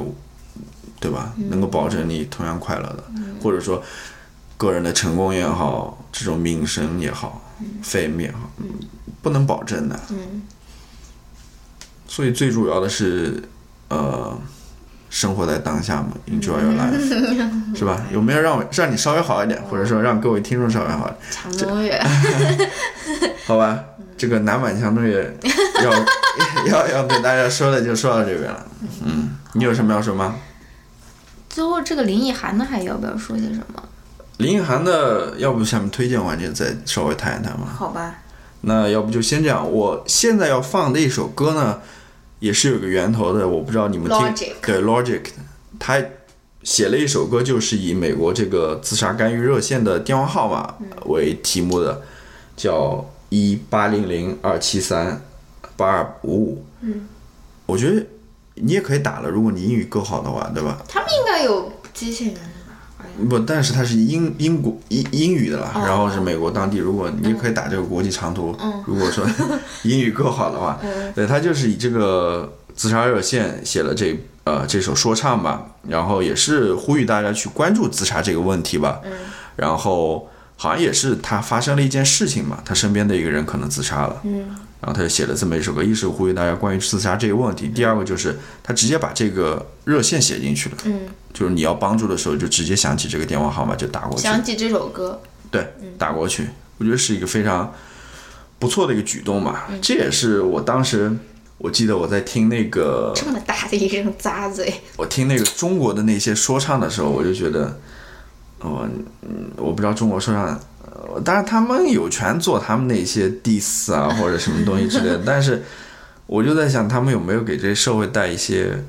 [1.01, 1.33] 对吧？
[1.49, 3.03] 能够保证你同样快乐的，
[3.43, 3.83] 或者说。
[4.57, 7.41] 个人的成功也好，这种名声也好
[7.83, 8.49] ，fame 也好，
[9.21, 9.99] 不能保证的。
[12.07, 13.43] 所以最主要的是，
[13.89, 14.35] 呃，
[15.09, 18.01] 生活在当下嘛，enjoy your life，是吧？
[18.11, 21.17] 有没有让我让你稍微好一点，或者说让各位听众稍微好一点？
[21.29, 22.01] 强东月，
[23.45, 23.83] 好吧，
[24.17, 25.37] 这个南满强东月
[25.83, 25.91] 要
[26.65, 28.65] 要要给大家说的就说到这边了。
[29.03, 30.35] 嗯，你有什么要说吗？
[31.49, 33.83] 最后这个林奕涵呢还要不要说些什么？
[34.37, 37.67] 林奕涵的，要不下面推荐环节再稍微谈一谈吧。
[37.75, 38.19] 好吧。
[38.61, 39.71] 那要不就先这样。
[39.71, 41.81] 我现在要放的一首歌呢，
[42.39, 44.17] 也是有个源头的，我不知道你们听。
[44.17, 45.21] Logic 对，Logic，
[45.79, 46.03] 他
[46.63, 50.75] 写了一首歌，就是以美国这个自杀干预热线的电话号码
[51.05, 52.01] 为题目的，
[52.55, 55.21] 叫一八零零二七三
[55.75, 56.65] 八二五五。
[56.81, 57.07] 嗯。
[57.65, 58.05] 我觉得
[58.55, 60.81] 你也可以打了，如果你英语够好的话，对吧？
[60.87, 62.35] 他们应该有机器人。
[63.29, 66.77] 不，但是它是英英国英英语的啦，哦、然后是美国当地。
[66.77, 69.25] 如果你可以打这个国际长途，嗯、 如果说
[69.83, 79.01] 英语够好的话，嗯、 对他就是以这个自杀热线写了这呃这首说唱吧，然后也是呼吁大家去关注自杀这个问题吧。
[79.03, 79.11] 嗯、
[79.55, 84.21] 然后好像也是他发生了一件事情嘛，他身边的一个人可能自杀了。
[84.23, 84.55] 嗯。
[84.79, 90.77] 然后他就写了这么一首歌，一是呼吁大家关于自杀这个问题，第二个就是他直接把这个热线写进去了。
[90.85, 91.01] 嗯。
[91.33, 94.23] 就是你要帮助的时候，就直接想起这个电话号码就打过去。
[94.23, 95.21] 想起这首歌，
[95.51, 96.47] 对，打过去，
[96.79, 97.71] 我觉得是一个非常
[98.57, 99.65] 不错的一个举动嘛。
[99.69, 101.15] 嗯、这也是我当时，
[101.59, 107.79] 我记得我在听那个这么大的一声咂嘴，我听那个中国的那些说唱的时候，我就觉得，
[108.61, 108.89] 我
[109.21, 110.59] 嗯，我不知道中国说唱，
[110.97, 115.63] 呃，当然他们有权做他们那些 diss 啊或者什么东西之类的，但是
[116.25, 118.83] 我就在想，他们有没有给这社会带一些。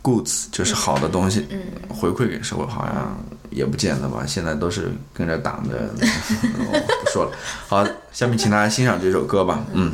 [0.00, 3.18] goods 就是好的东西，嗯、回馈给社会好像
[3.50, 4.24] 也不见得吧。
[4.26, 7.32] 现在都是跟着党的， 我不说了。
[7.66, 9.62] 好，下面请大家欣赏这首歌吧。
[9.74, 9.92] 嗯。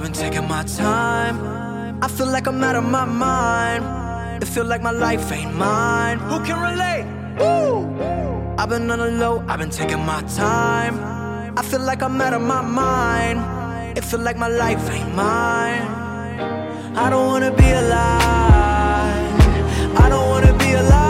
[0.00, 1.36] I've been taking my time.
[2.02, 4.42] I feel like I'm out of my mind.
[4.42, 6.18] It feel like my life ain't mine.
[6.20, 7.04] Who can relate?
[7.38, 7.84] Woo!
[8.56, 10.98] I've been on the low, I've been taking my time.
[11.54, 13.98] I feel like I'm out of my mind.
[13.98, 15.82] It feel like my life ain't mine.
[16.96, 18.80] I don't wanna be alive.
[20.00, 21.09] I don't wanna be alive.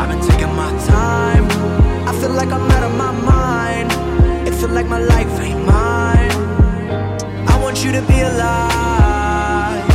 [0.00, 1.44] I've been taking my time.
[2.08, 3.92] I feel like I'm out of my mind.
[4.48, 6.30] It feel like my life ain't mine.
[7.46, 9.90] I want you to be alive.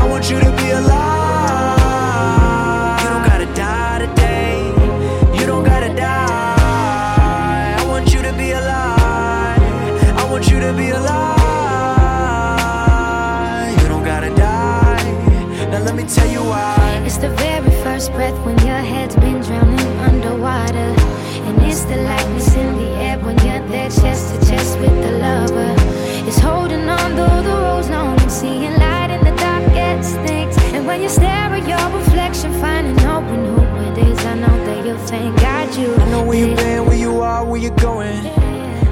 [0.00, 1.78] I want you to be alive.
[3.02, 4.68] You don't gotta die today.
[5.40, 7.76] You don't gotta die.
[7.80, 9.62] I want you to be alive.
[10.20, 11.32] I want you to be alive.
[13.80, 15.02] You don't gotta die.
[15.70, 16.87] Now let me tell you why.
[17.08, 20.92] It's the very first breath when your head's been drowning underwater.
[21.48, 25.12] And it's the lightness in the air when you're there chest to chest with the
[25.12, 25.74] lover.
[26.28, 30.54] It's holding on though the road's long and seeing light in the darkest things.
[30.74, 33.56] And when you stare at your reflection, finding out who
[33.88, 35.94] it is, I know that you'll thank God you.
[35.94, 38.18] I know where you've been, where you are, where you're going.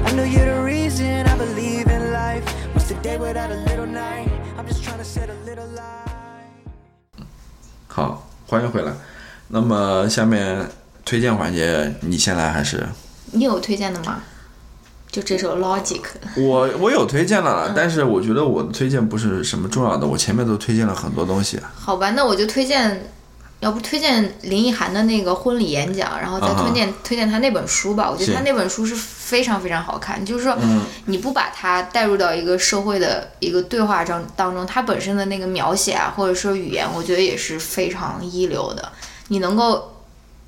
[0.07, 2.43] I know you're the reason I believe in life.
[2.73, 4.31] What's the day without a little night?
[4.57, 6.06] I'm just trying to set a little light.
[7.97, 8.93] 好，欢迎回来。
[9.47, 10.69] 那么下面
[11.03, 12.87] 推荐环节，你先来还是？
[13.31, 14.21] 你有推荐的吗？
[15.11, 16.03] 就这首 Logic，
[16.35, 21.59] 我我有推荐了，但是我觉得我的推荐不是什么重要的，我前面都推荐了很多东西。
[21.73, 23.09] 好吧，那我就推荐，
[23.59, 28.07] 要不推荐林奕涵的那个婚礼演讲，然后再推荐、推荐他那本书吧。
[28.09, 30.55] 我觉得行他那本书是非常非常好看，就是说、
[31.05, 38.91] 你不把它带入到一个社会的一个对话当当中，它本身的那个描写啊，或者说语言，我觉得也是非常一流的。
[39.29, 39.91] 你能够，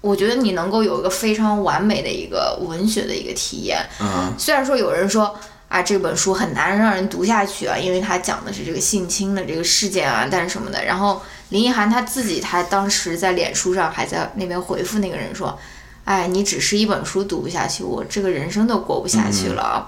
[0.02, 3.80] 我觉得你能够有一个非常完美的一个文学的一个体验。
[4.00, 5.36] 嗯，虽然说有人说
[5.70, 10.84] 啊，这本书很难让人读下去啊，因为它讲的是这个性侵的这个事件啊，但是什么的。
[10.84, 15.58] 然后林奕涵他自己，他当时在脸书上还在那边回复那个人说
[16.06, 19.88] ：“哎，你只是一本书读不下去，我这个人生都过不下去了啊。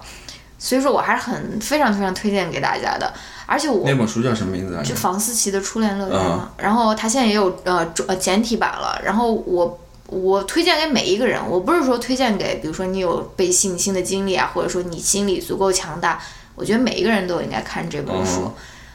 [0.60, 3.12] 所以说我还是很非常非常推荐给大家的，
[3.48, 4.96] 而且我那本书叫什么名字来着就？
[4.96, 9.80] 房思琪的初恋乐园嘛，然后它现在也有呃呃简体版了，然后我
[10.12, 16.22] 我推荐给每一个人，我不是说推荐给比如说你有被性侵的经历啊，或者说你心理足够强大，
[16.54, 18.52] 我觉得每一个人都应该看这本书，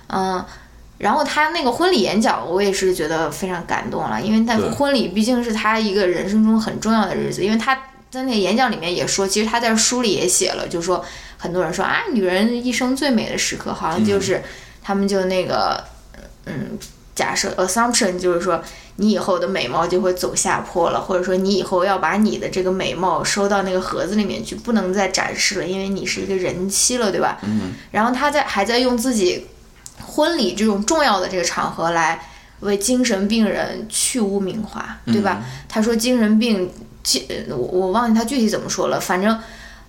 [0.09, 0.45] 嗯。
[0.99, 7.75] 然后他那个婚礼演讲，我也是觉得非常感动了，因为那对婚礼毕竟是他一个人生中很重要的日子，因为他
[8.11, 11.05] 在那个演讲里面也说，其实他在书里也写了，就说
[11.37, 14.43] 很多人说啊，女人一生最美的时刻，好像就是、
[14.83, 15.85] 他们就那个
[16.47, 16.79] 嗯，
[17.17, 18.63] 假设 assumption 就是说
[18.97, 27.39] 你以后的美貌就会走下坡了，或者说你以后要把你的这个美貌收到那个盒子里面去，不能再展示了，因为你是一个人妻了，对吧？
[27.43, 27.73] 嗯。
[27.91, 29.47] 然后他在还在用自己
[30.05, 32.21] 婚礼这种重要的这个场合来
[32.61, 35.43] 为精神病人去污名化，对吧？
[35.69, 36.71] 他说精神病，
[37.03, 39.39] 精我我忘记他具体怎么说了，反正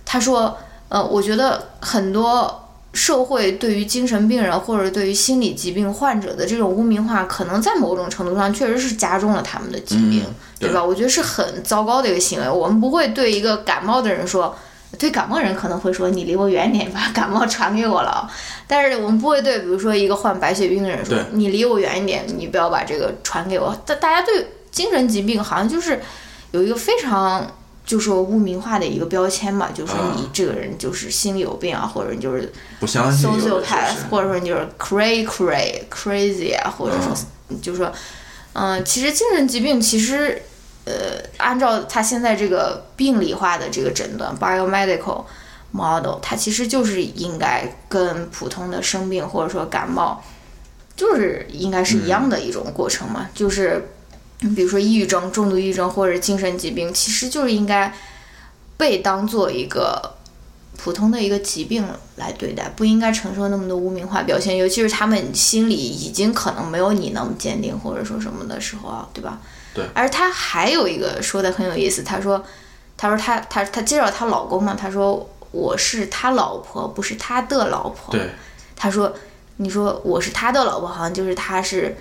[0.04, 0.56] 他说，
[0.88, 2.67] 呃，我觉得很多
[2.98, 10.82] 社会对于精神病人或者对于心理疾病患者的这种污名化，可能在某种程度上确实是加重了他们的疾病，嗯对吧？
[10.84, 12.50] 我觉得是很糟糕的一个行为。
[12.50, 14.54] 我们不会对一个感冒的人说。
[14.98, 18.30] 对感冒人可能会说你离我远点，把感冒传给我了啊。
[18.66, 23.76] 但是我们不会对，比如说一个患白血病的人说你离我远一点，你不要把这个传给我。
[23.84, 26.00] 大大家对精神疾病好像就是
[26.52, 27.46] 有一个非常
[27.88, 37.16] 就说污名化的一个标签嘛，就说你这个人就是心里有病啊，或者你就是不相信 sociopath，或者说你就是 crazy crazy crazy 啊，或者说、
[37.62, 37.90] 就说，
[38.52, 40.42] 嗯、其实精神疾病其实，
[40.84, 40.92] 呃，
[41.38, 45.24] 按照他现在这个病理化的这个诊断 biomedical
[45.70, 50.22] model，它其实就是应该跟普通的生病或者说感冒，
[50.94, 53.88] 就是应该是一样的一种过程嘛，就是。
[54.54, 57.92] 比如说抑郁症、重度抑郁症或者精神疾病，其实就是应该
[58.76, 60.14] 被当做一个
[60.76, 61.84] 普通的一个疾病
[62.14, 69.40] 来对待，不应该承受那么多污名化表现，尤其是他们心里已经可能没有你那么坚定，或者说什么的时候啊，对吧？
[69.74, 72.40] 对而他还有一个说的很有意思，他说，
[72.96, 78.12] 他说他他他介绍他老公嘛，他说我是他老婆，不是他的老婆。
[78.12, 78.30] 对，
[78.76, 79.12] 他说，
[79.56, 81.96] 你说我是他的老婆，好像就是他是。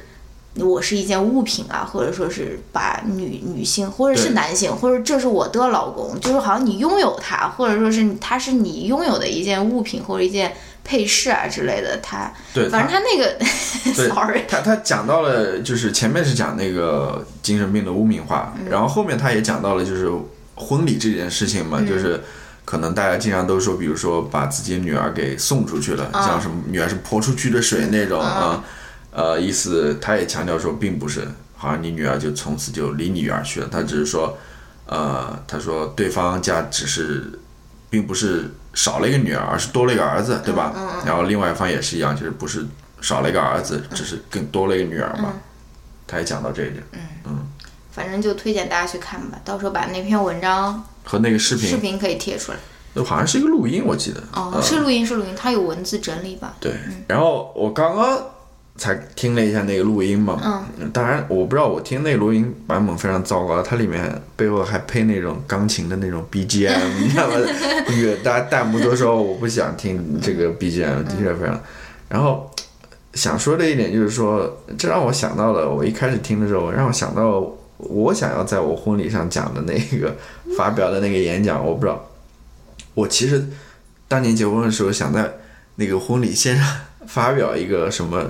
[0.60, 10.54] 我是一件物品啊，或者说是把女女性，或者是男性，或者这是我的老公，就是好像你拥有他，或者说是他是你拥有的一件物品或者一件
[10.84, 13.46] 配饰啊之类的，他对，反正他那个，
[13.94, 18.70] sorry，他他讲到了，就是前面是讲那个精神病的污名化，嗯。
[18.70, 20.10] 然后后面他也讲到了就是
[20.56, 21.88] 婚礼这件事情嘛，嗯。
[21.88, 22.24] 就是
[22.64, 26.22] 可能大家经常都说，比如说把自己女儿给送出去了，啊。
[26.26, 28.64] 像什么女儿是泼出去的水那种啊，
[29.12, 34.38] 呃，意思他也强调说，并不是好像你女儿就从此就离你远去了，他只是说，
[34.86, 37.40] 呃，他说对方家只是
[37.90, 40.74] 并不是少了一个女儿，而是多了一个儿子，对吧？
[41.06, 42.66] 然后另外一方也是一样，就是不是
[43.02, 45.34] 少了一个儿子，只是更多了一个女儿嘛。
[46.06, 47.48] 他也讲到这一点，嗯嗯
[47.92, 52.58] 反正就推荐大家去看吧，到时候把那篇文章和那个视频，视频可以贴出来。
[52.94, 54.22] 那好像是一个录音，我记得。
[54.34, 56.56] 哦，呃是录音是录音，它有文字整理吧？
[56.60, 56.74] 对，
[57.08, 58.24] 然后我刚刚
[58.78, 60.40] 才听了一下那个录音嘛，
[60.80, 67.36] 嗯，当然我不知道我听那个录音版本非常糟糕，它里面背后还配那种钢琴的那种 BGM，你知道吗？
[67.88, 71.60] 那个大家弹幕都说我不想听这个 BGM，的确非常。
[72.08, 72.50] 然后
[73.16, 80.16] 想说的一点就是说，这让我想到了我一开始听的时候，让我想到我想要在我婚礼上讲的那个
[80.56, 82.08] 发表的那个演讲，我不知道，
[82.94, 83.44] 我其实
[84.08, 85.34] 当年结婚的时候想在
[85.78, 86.76] 那个婚礼现场
[87.08, 88.24] 发表一个什么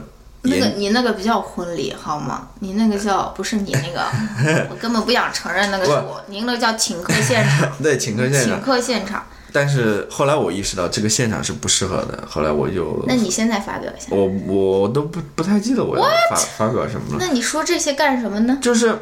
[0.50, 2.48] 那个，你那个不叫婚礼好吗？
[2.60, 4.06] 你那个叫不是你那个，
[4.70, 9.24] 我根本不想承认那个是我，您那个叫请客现场， 对请客现场请，客现场。
[9.54, 14.08] 但是后来我意识到这个现场是不适合的，后来我就那你现在发表一下。
[14.12, 17.18] 我我都不不太记得我要发发表什么了。
[17.20, 18.60] 那你说这些干什么呢？
[18.62, 18.94] 就是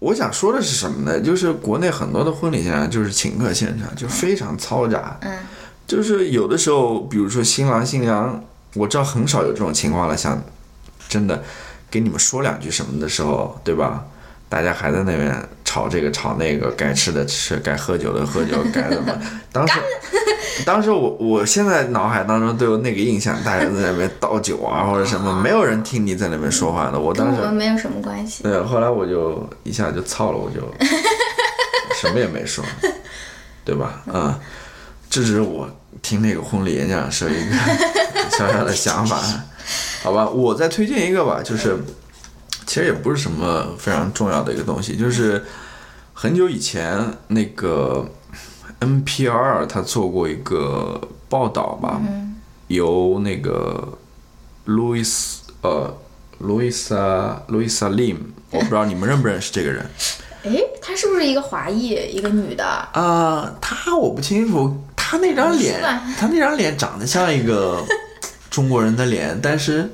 [0.00, 1.18] 我想说的是什么呢？
[1.20, 5.16] 就是国内很多的婚礼现场就是请客现场，就非常嘈杂。
[5.22, 5.38] 嗯，
[5.86, 8.44] 就是有的时候，比如说新郎新娘，
[8.74, 10.40] 我知道很少有这种情况了，想
[11.08, 11.42] 真的
[11.90, 14.04] 给你们说两句什么的时候，对吧？
[14.48, 19.12] 大家还在那边吵这个吵那个，该吃的吃，该喝酒的喝酒，该怎么？
[19.50, 19.80] 当时，
[20.64, 27.00] 当时我我现在脑海当中都有那个印象，大家在那边倒酒啊或者什么，没有人听你在那边说话的。
[27.00, 28.44] 我当时我们没有什么关系。
[28.44, 30.60] 对，后来我就一下就操了，我就
[32.00, 32.64] 什么也没说，
[33.64, 34.02] 对吧？
[34.06, 34.32] 嗯，
[35.10, 35.68] 这只是我
[36.00, 37.56] 听那个婚礼演讲时候一个
[38.30, 39.20] 小小的想法，
[40.04, 40.28] 好吧？
[40.28, 41.76] 我再推荐一个吧，就是
[42.66, 45.42] 其实也不是什么非常重要的一个东西，就是
[46.12, 48.06] 很久以前那个
[48.80, 52.00] NPR 他做过一个报道吧，
[52.68, 53.96] 由那个
[54.66, 55.96] Louis 呃
[56.42, 58.16] Louisa Louisa Lim，
[58.50, 59.86] 我不知道你们认不认识这个人
[60.44, 62.64] 哎， 她是不是一个华裔，一个女的？
[62.64, 67.82] 啊、她我不清楚，她那张脸是吧，他那张脸长得像一个
[68.54, 69.90] 中国人的脸，但是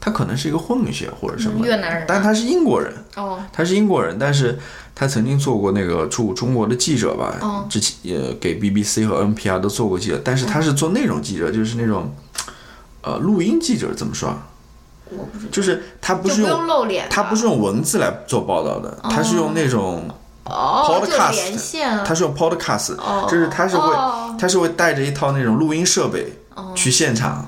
[0.00, 4.58] 他可能是一个混血或者什么，嗯越南人啊但他是英国人，哦，他是英国人，但是
[4.94, 7.66] 他曾经做过那个驻中国的记者吧，哦。
[7.70, 12.12] 之前也给 BBC 和 NPR 都做过记者，但是他是做那种记者，就是那种
[13.02, 14.48] 呃录音记者，怎么说啊？
[15.10, 15.50] 我不知道。
[15.52, 20.08] 就是他不就是不用用露脸，他不是用文字来做报道的，他是用那种
[20.44, 22.04] podcast 连线了。
[22.04, 23.26] 他是用 podcast，哦。
[23.30, 24.34] 就是他是会哦。
[24.38, 26.32] 他是会带着一套那种录音设备
[26.74, 27.46] 去现场哦，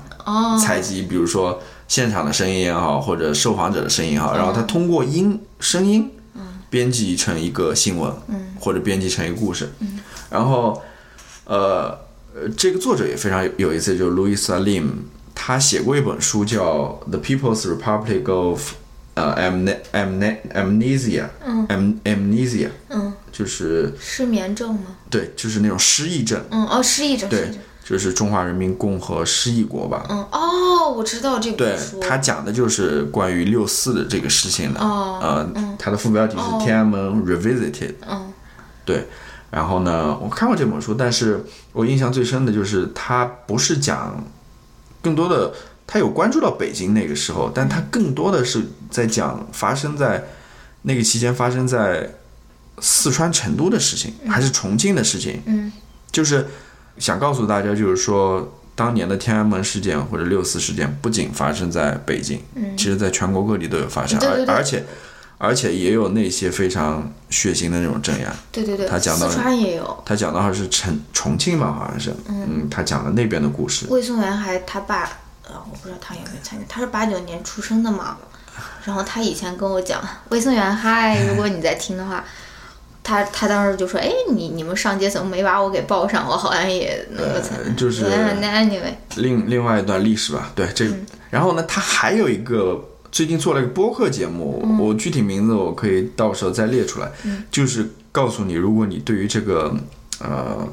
[0.59, 6.11] 采集，比如说现场的声音也好，或者受访者的声音也好，然后他通过音声音
[6.69, 8.11] 编辑成一个新闻，
[8.59, 9.71] 或者编辑成一个故事，
[10.29, 10.81] 然后
[11.45, 11.97] 呃
[12.35, 14.89] 呃，这个作者也非常有有意思，就是 Louisa Lim，
[15.33, 18.73] 他写过一本书叫《The People's Republic of
[19.15, 21.23] 呃 Amne Amne Amnesia》
[21.69, 24.97] ，Am Amnesia，嗯，就是失眠症吗？
[25.09, 30.05] 对，就是那种失忆症，嗯，哦，失忆症，失对忆症。，就是中华人民共和失忆国吧。
[30.09, 31.99] 嗯，哦，我知道这对本书。
[32.01, 37.71] 他讲的就是关于六四的这个事情的，哦呃，他的副标题是《天安门 Revisited》，
[38.05, 38.33] 嗯。
[38.83, 39.07] 对，
[39.51, 44.21] 然后呢，我看过这本书，但是我印象最深的就是他不是讲，
[45.01, 45.53] 更多的
[45.85, 50.25] 他有关注到北京那个时候，但他更多的是在讲发生在
[50.81, 52.13] 那个期间发生在
[52.79, 55.71] 四川成都的事情，还是重庆的事情，嗯，
[56.11, 56.47] 就是
[56.99, 58.53] 想告诉大家，就是说。
[58.77, 62.39] 当年的天安门事件或者六四事件，不仅发生在北京，
[62.77, 64.85] 其实在全国各地都有发生，而而且
[65.39, 68.31] 而且也有那些非常血腥的那种镇压。
[68.51, 70.03] 对对对，他讲到四川也有。
[70.05, 75.09] 他讲到好像是重重庆吧，好像是，嗯，他讲了那边的故事，魏松元还他爸，
[75.47, 78.17] 呃，我不知道他有没有参与，他是八九年出生的嘛。
[78.85, 79.99] 然后他以前跟我讲，
[80.29, 82.23] 魏松元，嗨，如果你在听的话，
[83.07, 86.27] 他他当时就说，哎，你你们上街怎么没把我给报上？
[86.27, 90.93] 我好像也那个参呃，就是嗯那 anyway，另另外一段历史吧，对这个，
[91.29, 97.09] 然后呢，他还有一个最近做了一个播客节目，我具体名字我可以到时候再列出来，
[97.49, 99.73] 就是告诉你，如果你对于这个
[100.19, 100.67] 呃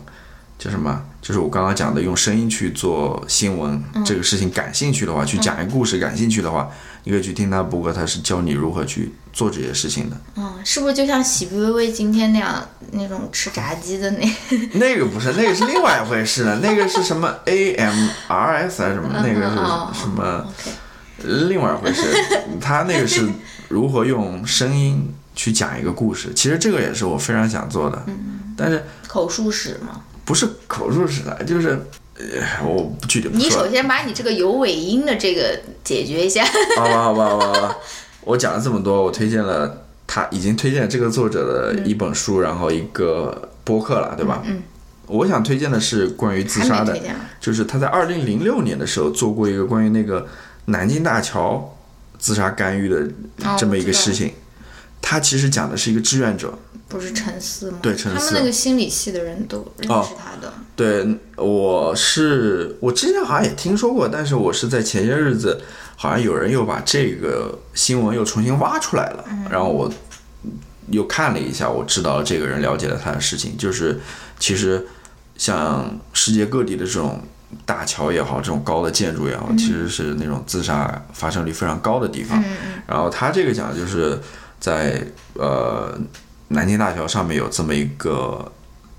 [0.58, 6.68] 叫什么，就是我刚刚讲的用声音去做新闻、嗯这个事情感兴趣的话，去讲一个故事感兴趣的话，
[7.04, 10.16] 你可以去听他播客，他是教你如何去做这些事情的。
[10.36, 14.26] 嗯，是不是就像喜不微微今天那样那种吃炸鸡的那？
[14.78, 19.22] 那个不是，那个是另外一回事了，那个是什么 AMRS 还是什么？
[19.22, 20.46] 那个哦是什么
[21.48, 22.02] 另外一回事。
[22.60, 23.28] 他那个是
[23.68, 30.00] 如何用声音去讲一个故事，其实这个也是我非常想做的，嗯但是口述史吗。
[30.24, 31.70] 不是口述史的，就是
[32.16, 36.42] 呃，我不具体不你首先把你这个有尾音的这个解决一下。
[36.76, 37.76] 好吧，好吧，好吧，好吧。
[38.24, 44.42] 我讲了这么多，我推荐了他已经推荐了这个作者的一本书，然后一个播客了，对吧？
[44.44, 44.62] 嗯。
[45.06, 46.98] 我想推荐的是关于自杀的
[47.38, 50.26] 就是他在二零零六年的时候做过一个关于那个
[50.64, 51.76] 南京大桥
[52.18, 53.06] 自杀干预的
[53.44, 54.32] 哦这么一个事情。
[55.06, 56.58] 他其实讲的是一个志愿者，
[56.88, 57.78] 不是陈思吗？
[57.82, 60.50] 对陈思他们那个心理系的人都认哦识他的。
[60.74, 61.06] 对，
[61.36, 65.60] 我是我之前好像也听说过，但是我是在前些日子，
[65.94, 69.92] 好像有人又把这个新闻又重新挖出来了，然后我
[70.88, 74.00] 又看了一下，我知道了这个人了解了他的事情，就是
[74.40, 74.86] 其实
[75.36, 77.22] 像世界各地的这种
[77.66, 82.42] 大桥也好，这种高的建筑也好，其实是那种自杀发生率非常高的地方。
[82.86, 84.18] 然后他这个讲的就是
[84.64, 85.94] 在呃
[86.48, 88.50] 南京大桥上面有这么一个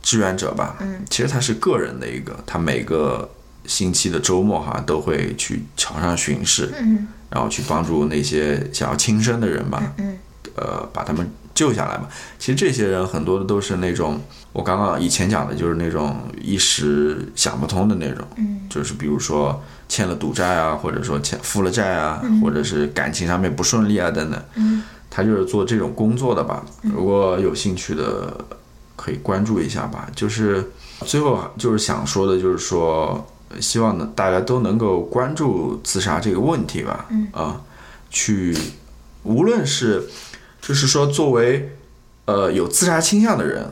[0.03, 3.27] 志愿者吧，嗯，其实他是个人的一个，他每个
[3.65, 7.07] 星期的周末好像都会去桥上巡视，嗯。
[7.31, 10.15] 然后去帮助那些想要轻生的人吧，嗯
[10.55, 12.07] 呃，把他们救下来嘛。
[12.37, 14.21] 其实这些人很多的都是那种
[14.53, 18.61] 我刚刚以前讲的，就是那种一时想不通的那种，嗯。
[18.69, 19.59] 就是比如说
[19.89, 24.83] 欠了赌债啊，或者说欠负了债啊，或者是感情上面不顺利啊等等，嗯
[25.15, 26.65] 他就是做这种工作的吧。
[26.81, 28.35] 如果有兴趣的，
[28.97, 30.09] 可以关注一下吧。
[30.13, 30.71] 就是
[31.05, 33.25] 最后就是想说的，就是说，
[33.61, 37.05] 希望呢大家都能够关注自杀这个问题吧。
[37.09, 37.61] 嗯啊，
[38.09, 38.53] 去
[39.23, 40.05] 无论是
[40.61, 41.77] 就是说作为
[42.25, 43.71] 呃有自杀倾向的人，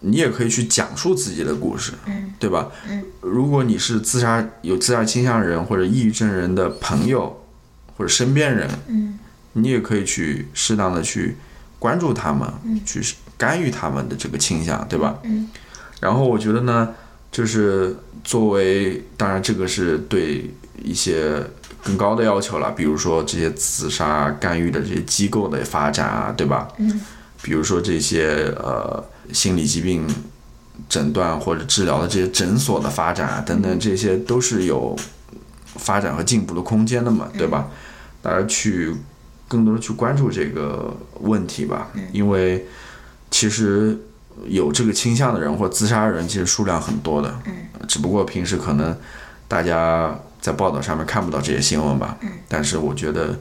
[0.00, 2.68] 你也可以去讲述自己的故事，嗯对吧？
[2.86, 7.42] 嗯如果你是自杀有自杀倾向人或者抑郁症人的朋友
[7.96, 9.18] 或者身边人，嗯
[9.54, 11.36] 你也可以去适当的去
[11.78, 13.02] 关注他们，嗯去
[13.36, 15.18] 干预他们的这个倾向，对吧？
[15.24, 15.48] 嗯
[16.00, 16.88] 然后我觉得呢，
[17.30, 20.50] 就是作为，当然这个是对
[20.82, 21.40] 一些
[21.82, 26.68] 更高的要求了，比如说这些自杀干预的这些机构的发展啊，对吧？
[26.78, 27.00] 嗯
[27.42, 30.06] 比如说这些呃心理疾病
[30.88, 34.96] 诊断或者治疗的这些诊所的发展啊，等等，这些都是有
[35.74, 37.68] 发展和进步的空间的嘛，对吧？
[38.22, 38.94] 大家去
[39.52, 42.66] 更多的去关注这个问题吧，因为
[43.30, 44.00] 其实
[44.46, 47.38] 有这个倾向的人或自杀的人，其实数量很多的，
[47.86, 48.96] 只不过平时可能
[49.46, 52.16] 大家在报道上面看不到这些新闻吧，
[52.48, 53.38] 但是我觉得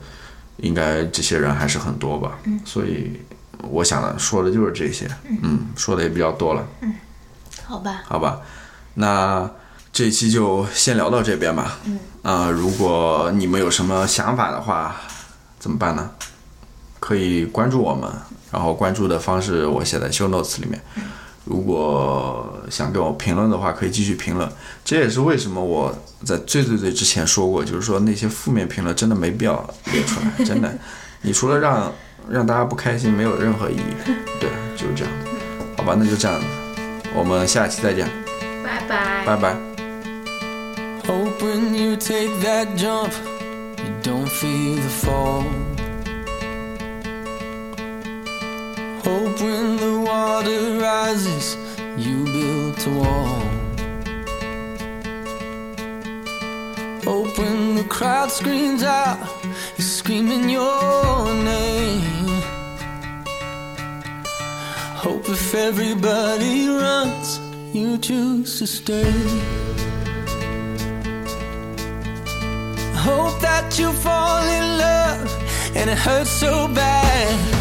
[0.57, 3.17] 应该这些人还是很多吧，所以
[3.69, 5.09] 我想的说的就是这些，
[5.43, 6.67] 嗯，说的也比较多了，
[7.63, 8.41] 好吧，好吧，
[8.95, 9.49] 那
[9.93, 11.77] 这一期就先聊到这边吧。
[11.85, 11.97] 嗯。
[12.21, 14.95] 啊、如果你们有什么想法的话，
[15.61, 16.09] 怎么办呢？
[16.99, 18.09] 可以关注我们，
[18.51, 20.81] 然后关注的方式我写在 show notes 里面。
[21.45, 24.51] 如果想给我评论的话，可以继续评论。
[24.83, 30.71] 这也是为什么我在最最最之前说过，就是说那些负面评论真的没必要列出来，真的。
[31.21, 31.91] 你除了让
[32.27, 34.13] 让大家不开心，没有任何意义。
[34.39, 35.29] 对，就是这样的。
[35.77, 36.41] 好吧，那就这样，
[37.15, 38.07] 我们下期再见，
[38.63, 39.25] 拜拜。
[39.25, 39.55] 拜拜。
[44.03, 45.43] Don't feel the fall.
[49.03, 51.55] Hope when the water rises,
[51.97, 53.41] you build a wall.
[57.03, 59.19] Hope when the crowd screams out,
[59.77, 62.41] you're screaming your name.
[64.95, 67.39] Hope if everybody runs,
[67.73, 69.90] you choose to stay.
[73.03, 77.60] Hope that you fall in love and it hurts so bad.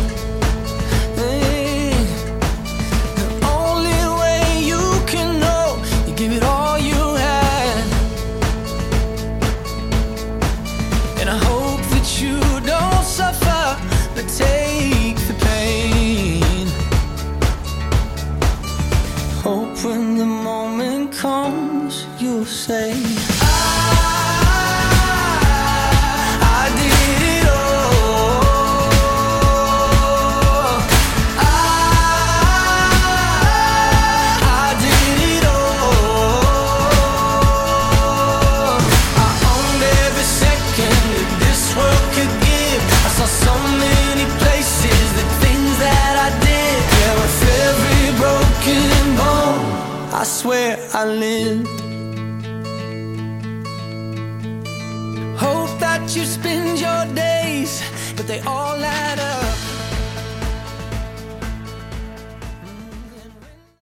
[58.30, 58.69] they all